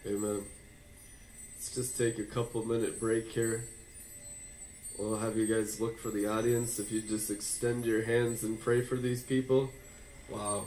[0.05, 0.50] Amen.
[1.61, 3.65] Let's just take a couple minute break here.
[4.97, 6.79] We'll have you guys look for the audience.
[6.79, 9.69] If you just extend your hands and pray for these people.
[10.27, 10.65] Wow.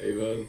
[0.00, 0.48] Amen.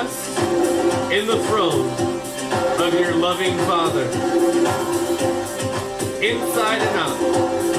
[0.00, 1.90] in the throne
[2.80, 4.04] of your loving Father,
[6.22, 7.69] inside and out.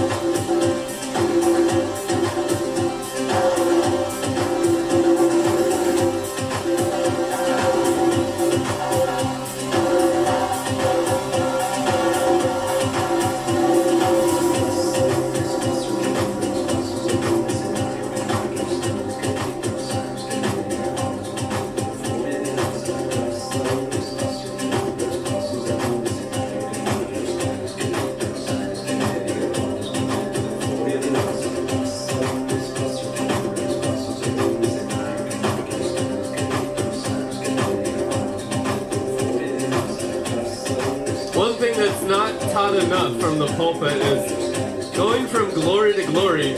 [42.73, 46.51] enough from the pulpit is going from glory to glory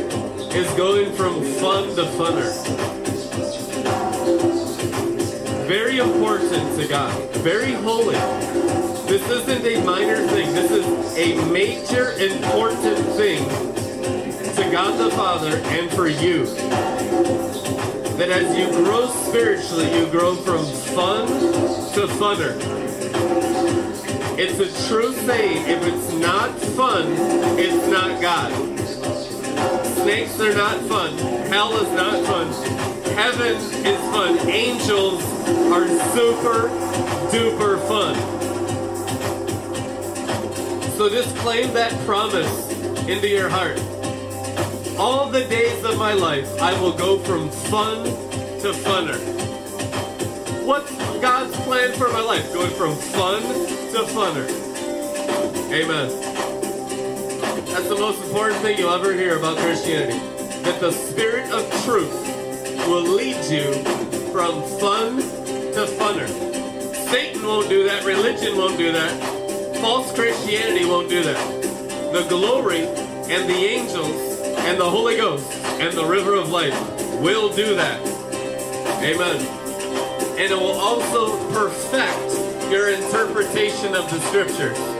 [0.54, 2.52] is going from fun to funner.
[5.68, 8.16] Very important to God, very holy.
[9.08, 10.86] This isn't a minor thing, this is
[11.18, 13.48] a major important thing
[14.56, 16.46] to God the Father and for you.
[18.18, 22.73] That as you grow spiritually, you grow from fun to funner.
[24.46, 25.70] It's a true saying.
[25.70, 27.14] If it's not fun,
[27.58, 28.52] it's not God.
[29.96, 31.18] Snakes are not fun.
[31.48, 32.52] Hell is not fun.
[33.16, 34.50] Heaven is fun.
[34.50, 35.24] Angels
[35.72, 36.68] are super
[37.32, 38.16] duper fun.
[40.98, 42.70] So just claim that promise
[43.08, 43.80] into your heart.
[45.00, 48.04] All the days of my life, I will go from fun
[48.60, 49.18] to funner.
[50.66, 50.92] What's
[51.22, 52.54] God's plan for my life?
[52.54, 53.63] Going from fun
[53.94, 54.50] the funner.
[55.72, 56.10] Amen.
[57.68, 60.18] That's the most important thing you'll ever hear about Christianity.
[60.64, 62.12] That the spirit of truth
[62.88, 63.72] will lead you
[64.32, 66.28] from fun to funner.
[67.12, 68.04] Satan won't do that.
[68.04, 69.78] Religion won't do that.
[69.80, 71.62] False Christianity won't do that.
[72.14, 76.74] The glory and the angels and the Holy Ghost and the river of life
[77.22, 78.02] will do that.
[79.04, 79.40] Amen.
[80.40, 82.43] And it will also perfect
[82.74, 84.93] your interpretation of the scriptures.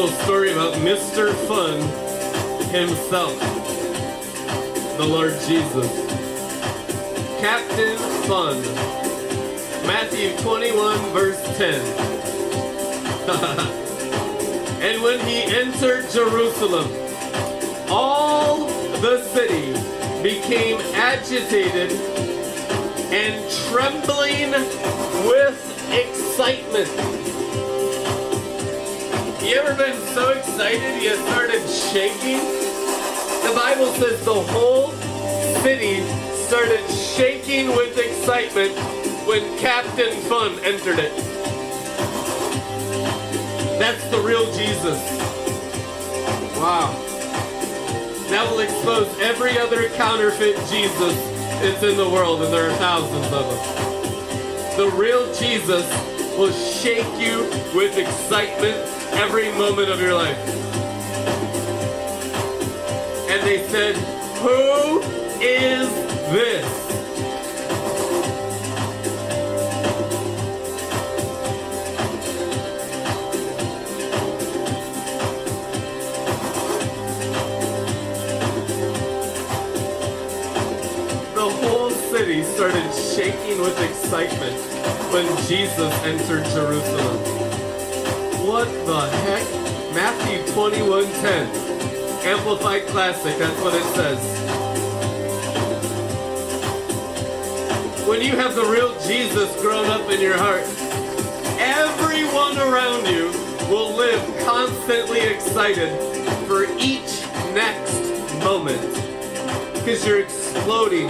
[0.00, 1.34] Little story about Mr.
[1.46, 1.78] Fun
[2.70, 3.38] himself,
[4.96, 5.86] the Lord Jesus.
[7.38, 8.62] Captain Fun.
[9.86, 11.80] Matthew 21, verse 10.
[14.80, 16.90] and when he entered Jerusalem,
[17.90, 18.64] all
[19.02, 19.72] the city
[20.22, 21.92] became agitated
[23.12, 24.52] and trembling
[25.28, 27.19] with excitement.
[29.50, 32.38] You ever been so excited you started shaking?
[32.38, 34.92] The Bible says the whole
[35.64, 36.06] city
[36.46, 38.78] started shaking with excitement
[39.26, 41.10] when Captain Fun entered it.
[43.80, 45.02] That's the real Jesus.
[46.54, 46.94] Wow.
[48.28, 51.16] That will expose every other counterfeit Jesus
[51.58, 54.76] that's in the world, and there are thousands of them.
[54.76, 55.90] The real Jesus
[56.38, 60.38] will shake you with excitement every moment of your life.
[63.30, 63.96] And they said,
[64.42, 65.00] Who
[65.40, 65.88] is
[66.32, 66.80] this?
[81.34, 84.56] The whole city started shaking with excitement
[85.12, 87.39] when Jesus entered Jerusalem.
[88.60, 89.94] What the heck?
[89.94, 91.46] Matthew 21:10.
[92.26, 94.20] Amplified Classic, that's what it says.
[98.06, 100.64] When you have the real Jesus grown up in your heart,
[101.58, 103.32] everyone around you
[103.70, 105.98] will live constantly excited
[106.46, 108.02] for each next
[108.44, 108.82] moment
[109.72, 111.06] because you're exploding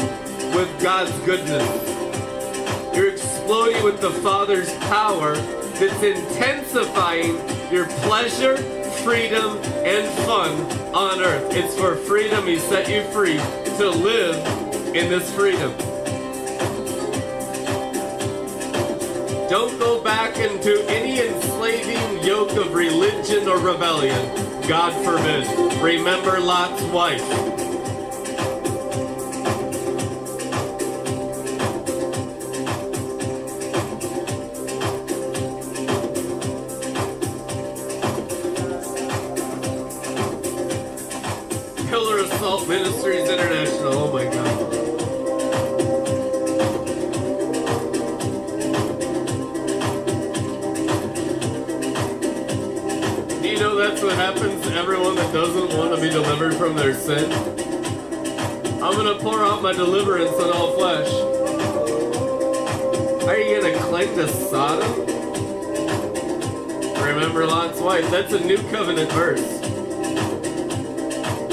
[0.54, 1.66] with God's goodness.
[2.94, 5.34] You're exploding with the Father's power
[5.80, 7.36] that's intensifying
[7.72, 8.58] your pleasure,
[9.02, 9.56] freedom,
[9.86, 10.52] and fun
[10.94, 11.54] on earth.
[11.54, 13.38] It's for freedom He set you free
[13.78, 14.36] to live
[14.94, 15.74] in this freedom.
[19.48, 24.68] Don't go back into any enslaving yoke of religion or rebellion.
[24.68, 25.46] God forbid.
[25.82, 27.69] Remember Lot's wife.
[42.82, 43.92] Ministries International.
[43.92, 44.70] Oh my God.
[53.42, 56.74] Do you know that's what happens to everyone that doesn't want to be delivered from
[56.74, 57.30] their sin?
[58.82, 61.12] I'm to pour out my deliverance on all flesh.
[63.28, 65.04] Are you to cling to Sodom?
[67.04, 68.10] Remember Lot's wife.
[68.10, 69.69] That's a new covenant verse.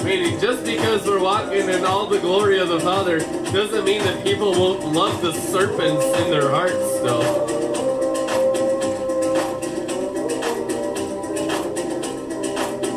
[0.07, 4.23] Meaning, just because we're walking in all the glory of the Father doesn't mean that
[4.23, 7.23] people won't love the serpents in their hearts still.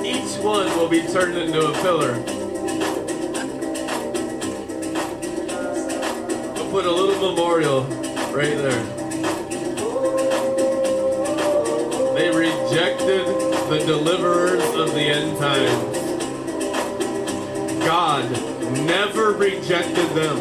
[0.04, 2.12] Each one will be turned into a pillar.
[6.54, 7.82] We'll put a little memorial
[8.32, 8.84] right there.
[12.14, 13.26] They rejected
[13.68, 15.89] the deliverers of the end times.
[18.10, 18.28] God
[18.86, 20.36] never rejected them.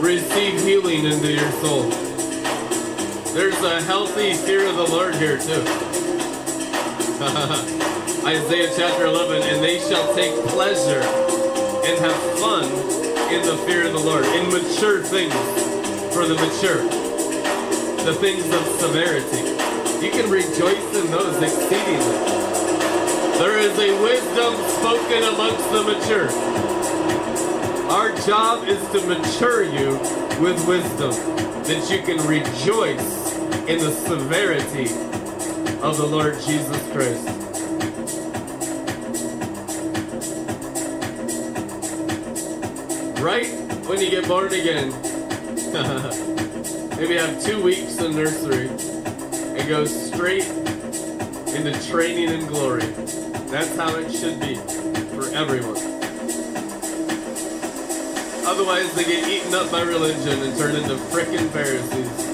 [0.00, 1.82] Receive healing into your soul.
[3.34, 5.64] There's a healthy fear of the Lord here too.
[8.24, 11.27] Isaiah chapter 11, and they shall take pleasure
[11.88, 12.64] and have fun
[13.32, 15.32] in the fear of the Lord, in mature things
[16.12, 16.84] for the mature,
[18.04, 19.56] the things of severity.
[20.04, 22.58] You can rejoice in those exceedingly.
[23.38, 26.28] There is a wisdom spoken amongst the mature.
[27.90, 29.92] Our job is to mature you
[30.42, 31.12] with wisdom,
[31.64, 33.34] that you can rejoice
[33.66, 34.92] in the severity
[35.80, 37.37] of the Lord Jesus Christ.
[43.98, 44.90] When you get born again,
[46.96, 52.86] maybe have two weeks in nursery and go straight into training and glory.
[53.50, 55.78] That's how it should be for everyone.
[58.46, 62.26] Otherwise, they get eaten up by religion and turn into frickin' Pharisees.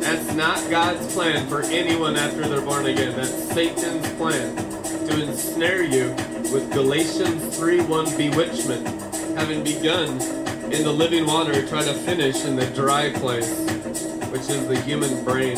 [0.00, 3.14] That's not God's plan for anyone after they're born again.
[3.14, 6.10] That's Satan's plan to ensnare you
[6.52, 8.86] with Galatians 3:1 bewitchment,
[9.36, 10.20] having begun
[10.72, 13.50] in the living water, try to finish in the dry place,
[14.30, 15.56] which is the human brain.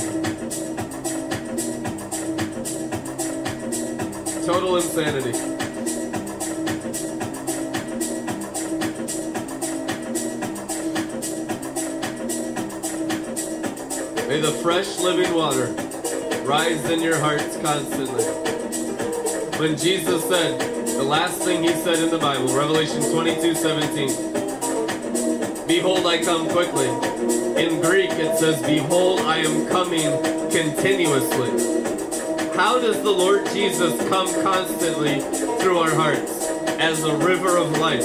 [4.45, 5.33] Total insanity.
[14.29, 15.67] May the fresh living water
[16.45, 18.46] rise in your hearts constantly.
[19.59, 26.07] When Jesus said, the last thing he said in the Bible, Revelation 22 17, Behold,
[26.07, 26.89] I come quickly.
[27.63, 30.03] In Greek, it says, Behold, I am coming
[30.51, 31.51] continuously.
[32.55, 35.21] How does the Lord Jesus come constantly
[35.61, 36.45] through our hearts?
[36.79, 38.05] As a river of life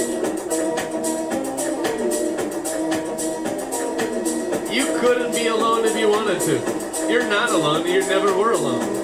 [4.72, 7.12] You couldn't be alone if you wanted to.
[7.12, 7.86] You're not alone.
[7.86, 9.01] You never were alone.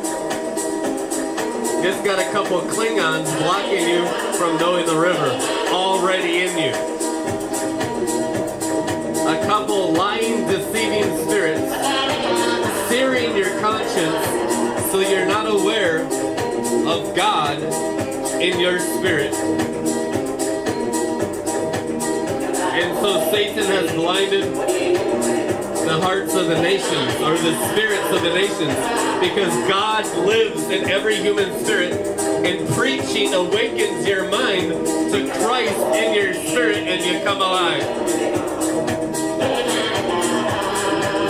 [1.80, 4.06] It's got a couple Klingons blocking you
[4.36, 5.30] from knowing the river
[5.72, 6.72] already in you.
[9.28, 11.98] A couple lying, deceiving spirits
[12.88, 17.62] searing your conscience so you're not aware of God
[18.40, 19.34] in your spirit.
[22.74, 24.44] And so Satan has blinded
[25.88, 28.74] the hearts of the nations or the spirits of the nations
[29.20, 31.94] because God lives in every human spirit
[32.44, 37.82] and preaching awakens your mind to Christ in your spirit and you come alive.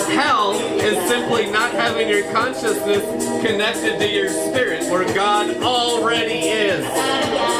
[0.08, 3.04] Hell is simply not having your consciousness
[3.46, 7.57] connected to your spirit where God already is.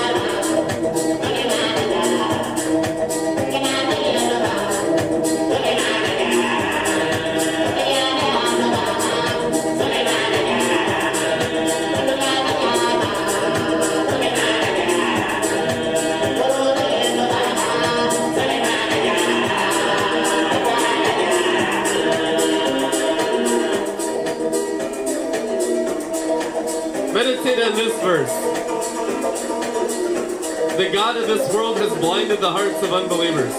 [30.99, 33.53] God of this world has blinded the hearts of unbelievers.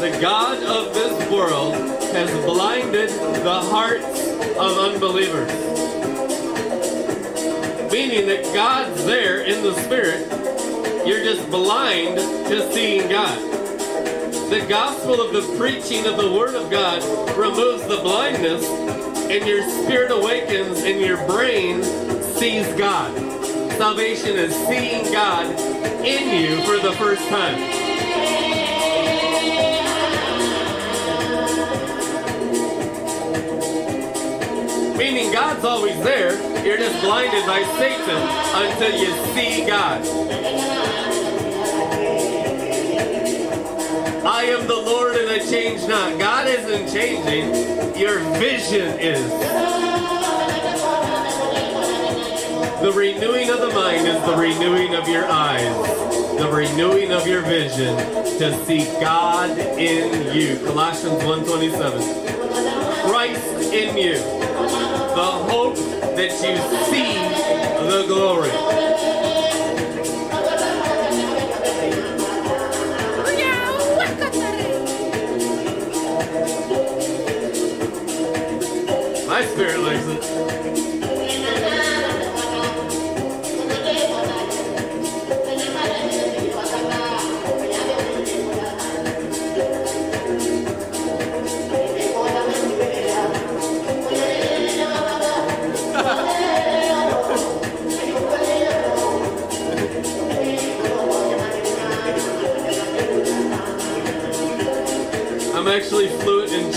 [0.00, 4.04] The God of this world has blinded the hearts
[4.58, 5.48] of unbelievers.
[7.92, 10.26] Meaning that God's there in the Spirit,
[11.06, 13.38] you're just blind to seeing God.
[14.50, 17.00] The gospel of the preaching of the Word of God
[17.38, 18.68] removes the blindness
[19.30, 23.25] and your spirit awakens and your brain sees God.
[23.76, 25.44] Salvation is seeing God
[26.02, 27.58] in you for the first time.
[34.96, 36.32] Meaning God's always there,
[36.64, 38.16] you're just blinded by Satan
[38.64, 40.00] until you see God.
[44.24, 46.18] I am the Lord and I change not.
[46.18, 48.00] God isn't changing.
[48.00, 49.85] Your vision is.
[52.86, 55.76] The renewing of the mind is the renewing of your eyes,
[56.38, 57.96] the renewing of your vision
[58.38, 60.64] to see God in you.
[60.64, 63.10] Colossians 1.27.
[63.10, 64.14] Christ in you.
[64.14, 65.74] The hope
[66.14, 66.56] that you
[66.86, 67.18] see
[67.88, 68.65] the glory.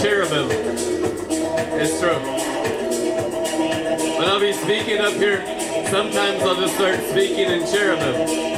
[0.01, 0.47] Cherubim.
[0.51, 2.19] It's true.
[4.17, 5.43] When I'll be speaking up here,
[5.89, 8.48] sometimes I'll just start speaking in cherubim.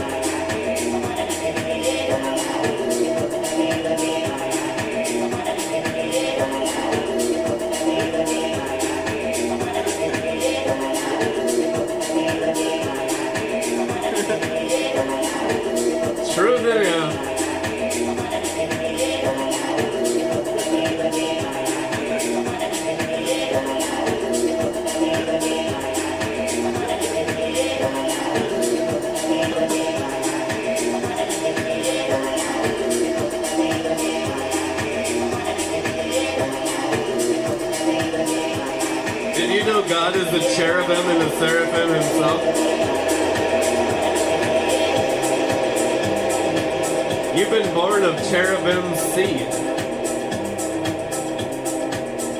[47.34, 49.48] You've been born of cherubim seed.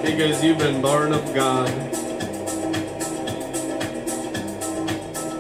[0.04, 1.70] Because you've been born of God.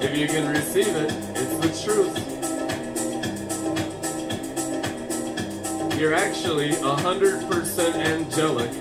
[0.02, 2.18] If you can receive it, it's the truth.
[6.00, 8.72] You're actually 100% angelic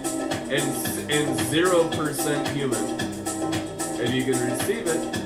[0.51, 2.85] and, and 0% human.
[4.01, 5.20] If you can receive it,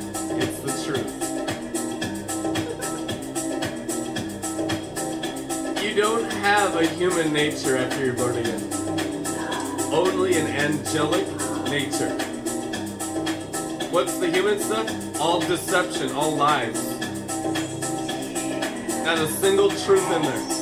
[0.85, 1.13] truth.
[5.83, 8.63] You don't have a human nature after you're born again.
[9.91, 11.27] Only an angelic
[11.71, 12.11] nature.
[13.91, 15.21] What's the human stuff?
[15.21, 17.01] All deception, all lies.
[19.05, 20.54] Not a single truth in there.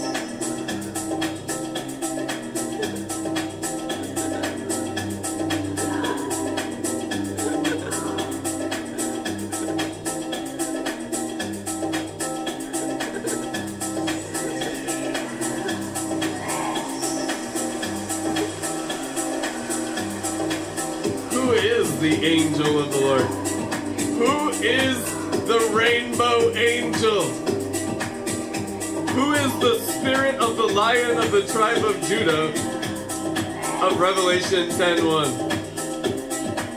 [34.53, 35.33] Revelation 10:1?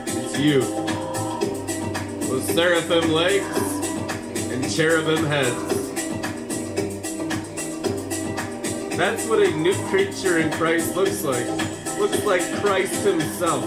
[0.08, 0.60] It's you.
[2.32, 3.58] With seraphim legs
[4.50, 5.74] and cherubim heads.
[8.96, 11.46] That's what a new creature in Christ looks like.
[12.00, 13.66] Looks like Christ himself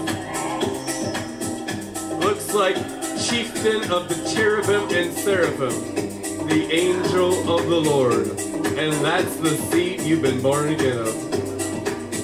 [2.19, 2.75] looks like
[3.17, 8.27] chieftain of the cherubim and seraphim, the angel of the Lord.
[8.75, 11.29] And that's the seed you've been born again of.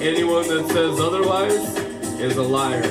[0.02, 1.75] Anyone that says otherwise
[2.26, 2.82] is a liar.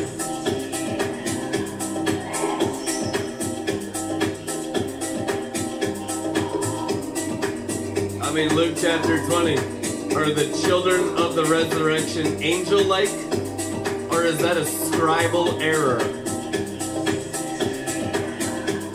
[8.22, 9.56] I mean, Luke chapter 20.
[10.14, 13.08] Are the children of the resurrection angel like?
[14.12, 15.98] Or is that a scribal error?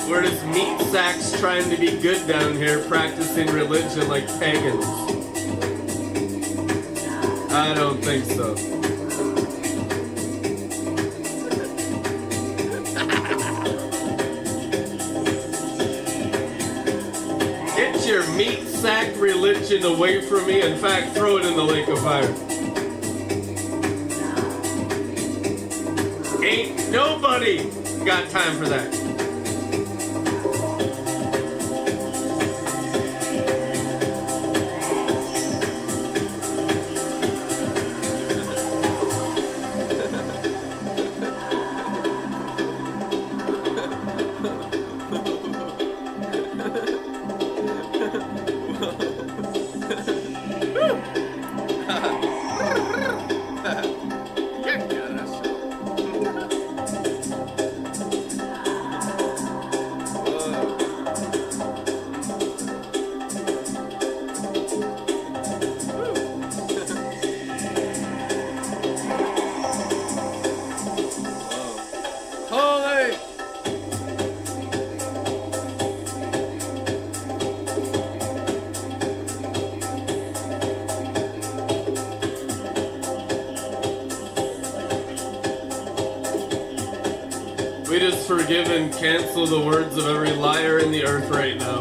[0.10, 4.86] We're just meat sacks trying to be good down here, practicing religion like pagans.
[7.52, 8.79] I don't think so.
[19.20, 20.62] Religion away from me.
[20.62, 22.24] In fact, throw it in the lake of fire.
[26.44, 27.70] Ain't nobody
[28.06, 28.99] got time for that.
[89.00, 91.80] Cancel the words of every liar in the earth right now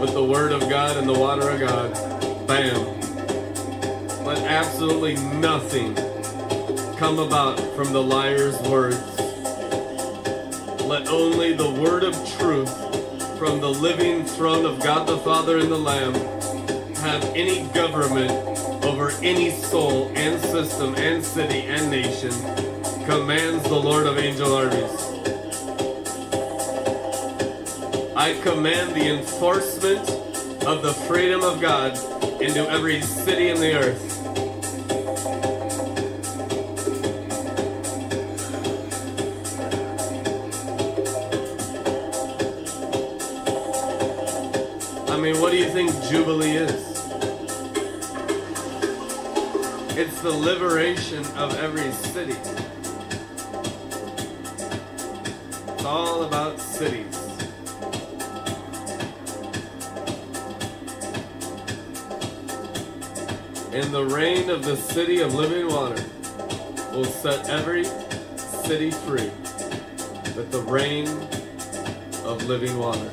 [0.00, 1.92] with the word of God and the water of God.
[2.48, 2.84] Bam.
[4.24, 5.94] Let absolutely nothing
[6.96, 8.98] come about from the liar's words.
[10.82, 12.76] Let only the word of truth
[13.38, 16.14] from the living throne of God the Father and the Lamb
[16.96, 18.32] have any government
[18.84, 22.32] over any soul and system and city and nation,
[23.04, 25.05] commands the Lord of angel armies.
[28.26, 30.00] I command the enforcement
[30.66, 31.96] of the freedom of God
[32.42, 34.02] into every city in the earth.
[45.08, 46.72] I mean, what do you think Jubilee is?
[49.96, 52.55] It's the liberation of every city.
[64.16, 66.02] Reign of the city of living water
[66.90, 67.84] will set every
[68.64, 69.30] city free.
[70.34, 71.06] with the rain
[72.24, 73.10] of living water.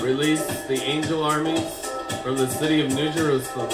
[0.00, 1.90] Release the angel armies
[2.22, 3.70] from the city of New Jerusalem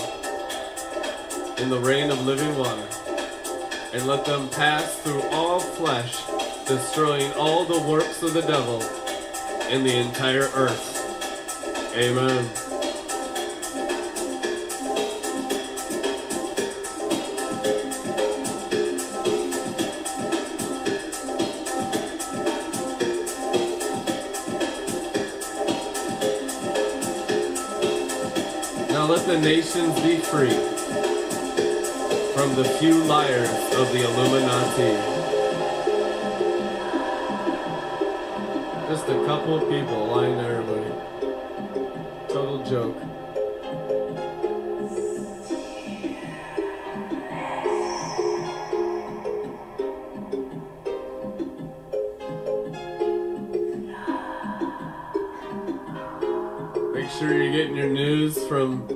[1.58, 2.88] in the rain of living water,
[3.92, 6.24] and let them pass through all flesh,
[6.66, 8.97] destroying all the works of the devil
[9.70, 10.96] in the entire earth.
[11.94, 12.48] Amen.
[28.90, 30.48] Now let the nations be free
[32.32, 35.17] from the few liars of the Illuminati.
[39.48, 40.92] Couple of people lying there, everybody.
[42.28, 42.96] Total joke.
[56.92, 58.86] Make sure you're getting your news from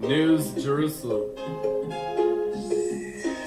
[0.00, 1.36] News Jerusalem.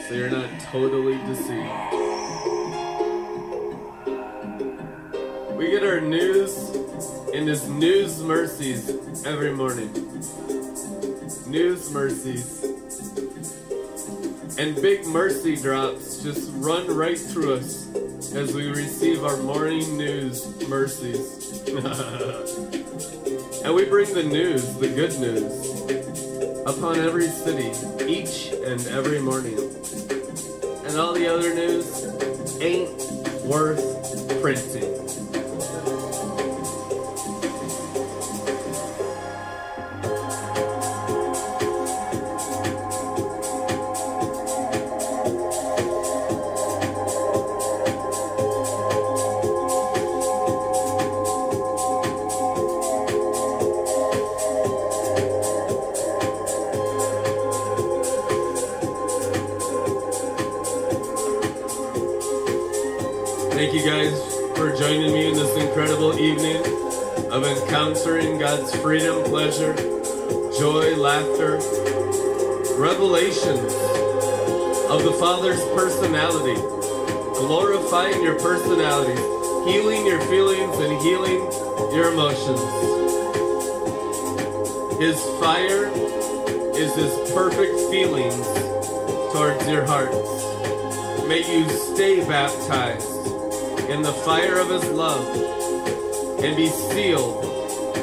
[0.07, 2.20] So you're not totally deceived.
[7.41, 8.87] In this News Mercies
[9.25, 9.91] every morning.
[11.47, 12.63] News Mercies.
[14.59, 17.87] And big mercy drops just run right through us
[18.35, 21.63] as we receive our morning news mercies.
[23.65, 27.71] and we bring the news, the good news, upon every city,
[28.07, 29.57] each and every morning.
[30.85, 32.05] And all the other news
[32.61, 32.91] ain't
[33.45, 33.81] worth
[34.43, 34.90] printing.
[86.91, 88.45] Is his perfect feelings
[89.31, 91.25] towards your hearts.
[91.25, 93.27] May you stay baptized
[93.89, 95.25] in the fire of his love
[96.43, 97.45] and be sealed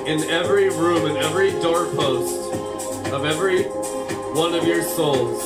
[0.07, 2.53] in every room and every doorpost
[3.13, 3.65] of every
[4.35, 5.43] one of your souls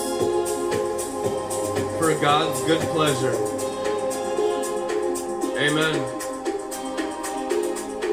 [1.98, 3.34] for God's good pleasure.
[5.58, 5.96] Amen.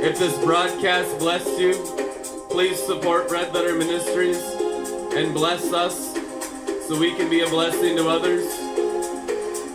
[0.02, 1.74] If this broadcast blessed you,
[2.50, 4.59] please support Red Letter Ministries
[5.20, 6.14] and bless us
[6.88, 8.48] so we can be a blessing to others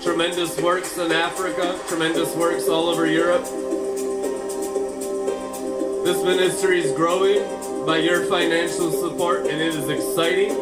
[0.03, 3.45] tremendous works in Africa, tremendous works all over Europe.
[6.05, 7.43] This ministry is growing
[7.85, 10.57] by your financial support and it is exciting.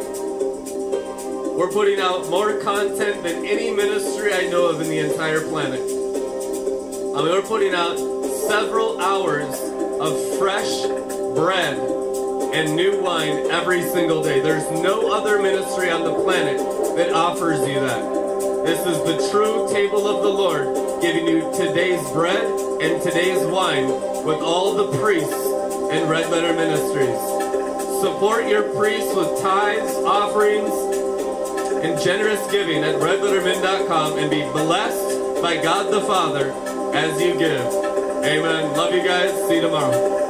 [1.57, 5.81] We're putting out more content than any ministry I know of in the entire planet.
[5.81, 7.97] I mean, we're putting out
[8.47, 9.59] several hours
[9.99, 10.83] of fresh
[11.35, 11.77] bread
[12.53, 14.39] and new wine every single day.
[14.39, 16.57] There's no other ministry on the planet
[16.95, 18.23] that offers you that.
[18.63, 22.45] This is the true table of the Lord, giving you today's bread
[22.79, 23.87] and today's wine
[24.23, 25.33] with all the priests
[25.91, 27.19] and Red Letter Ministries.
[28.01, 30.71] Support your priests with tithes, offerings,
[31.83, 36.51] and generous giving at redlettermin.com and be blessed by God the Father
[36.95, 37.65] as you give.
[38.23, 38.77] Amen.
[38.77, 39.31] Love you guys.
[39.47, 40.22] See you tomorrow.